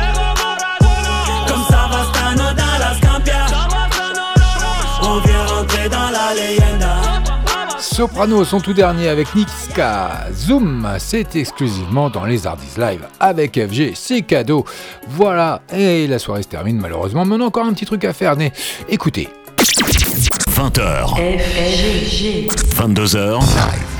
[1.47, 3.45] Comme Savastano dans la Scampia.
[5.03, 6.95] On vient rentrer dans la leyenda.
[7.79, 10.27] Soprano, son tout dernier avec Niska.
[10.33, 14.65] Zoom, c'est exclusivement dans les Hardis Live avec FG, c'est cadeau.
[15.07, 18.35] Voilà, et la soirée se termine malheureusement, mais on encore un petit truc à faire.
[18.35, 18.51] Mais
[18.89, 19.29] écoutez,
[20.59, 23.98] 20h, 22h,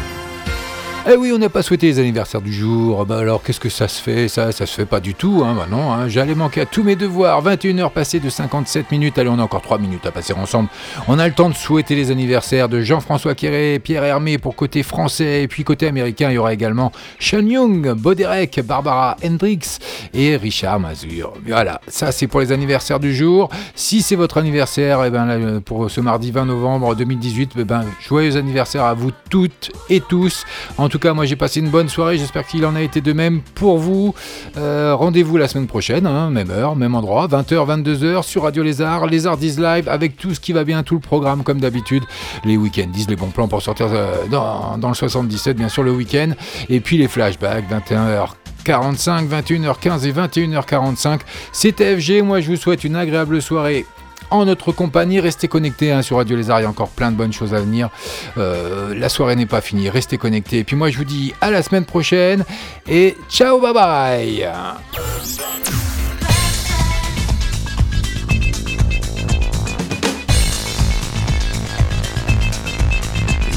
[1.07, 3.05] Eh oui, on n'a pas souhaité les anniversaires du jour.
[3.05, 4.27] Bah alors, qu'est-ce que ça se fait?
[4.27, 5.43] Ça, ça se fait pas du tout.
[5.45, 5.55] Hein.
[5.55, 6.09] Bah non, hein.
[6.09, 7.41] j'allais manquer à tous mes devoirs.
[7.41, 9.17] 21h passées de 57 minutes.
[9.17, 10.67] Allez, on a encore 3 minutes à passer ensemble.
[11.07, 14.84] On a le temps de souhaiter les anniversaires de Jean-François Quéré, Pierre Hermé pour côté
[14.84, 15.43] français.
[15.43, 19.80] Et puis côté américain, il y aura également Sean Young, Boderek, Barbara Hendricks
[20.13, 21.34] et Richard Mazur.
[21.47, 23.49] Voilà, ça c'est pour les anniversaires du jour.
[23.73, 27.85] Si c'est votre anniversaire, eh ben, là, pour ce mardi 20 novembre 2018, eh ben,
[28.05, 30.45] joyeux anniversaire à vous toutes et tous.
[30.90, 33.41] Tout cas, moi j'ai passé une bonne soirée, j'espère qu'il en a été de même
[33.56, 34.14] pour vous.
[34.57, 39.06] Euh, Rendez-vous la semaine prochaine, hein, même heure, même endroit, 20h, 22h sur Radio Lézard,
[39.07, 42.03] Lézard 10 Live, avec tout ce qui va bien, tout le programme comme d'habitude.
[42.44, 45.84] Les week-ends 10, les bons plans pour sortir euh, dans, dans le 77, bien sûr,
[45.84, 46.32] le week-end.
[46.70, 48.30] Et puis les flashbacks, 21h.
[48.66, 51.22] 45, 21h15 et 21h45.
[51.52, 53.86] C'était FG, moi je vous souhaite une agréable soirée
[54.31, 55.19] en notre compagnie.
[55.19, 57.60] Restez connectés hein, sur Radio Lézard, il y a encore plein de bonnes choses à
[57.60, 57.89] venir.
[58.38, 60.60] Euh, la soirée n'est pas finie, restez connectés.
[60.60, 62.43] Et puis moi je vous dis à la semaine prochaine
[62.88, 64.49] et ciao bye bye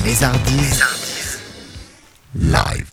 [0.05, 0.81] Les Ardis
[2.35, 2.87] live.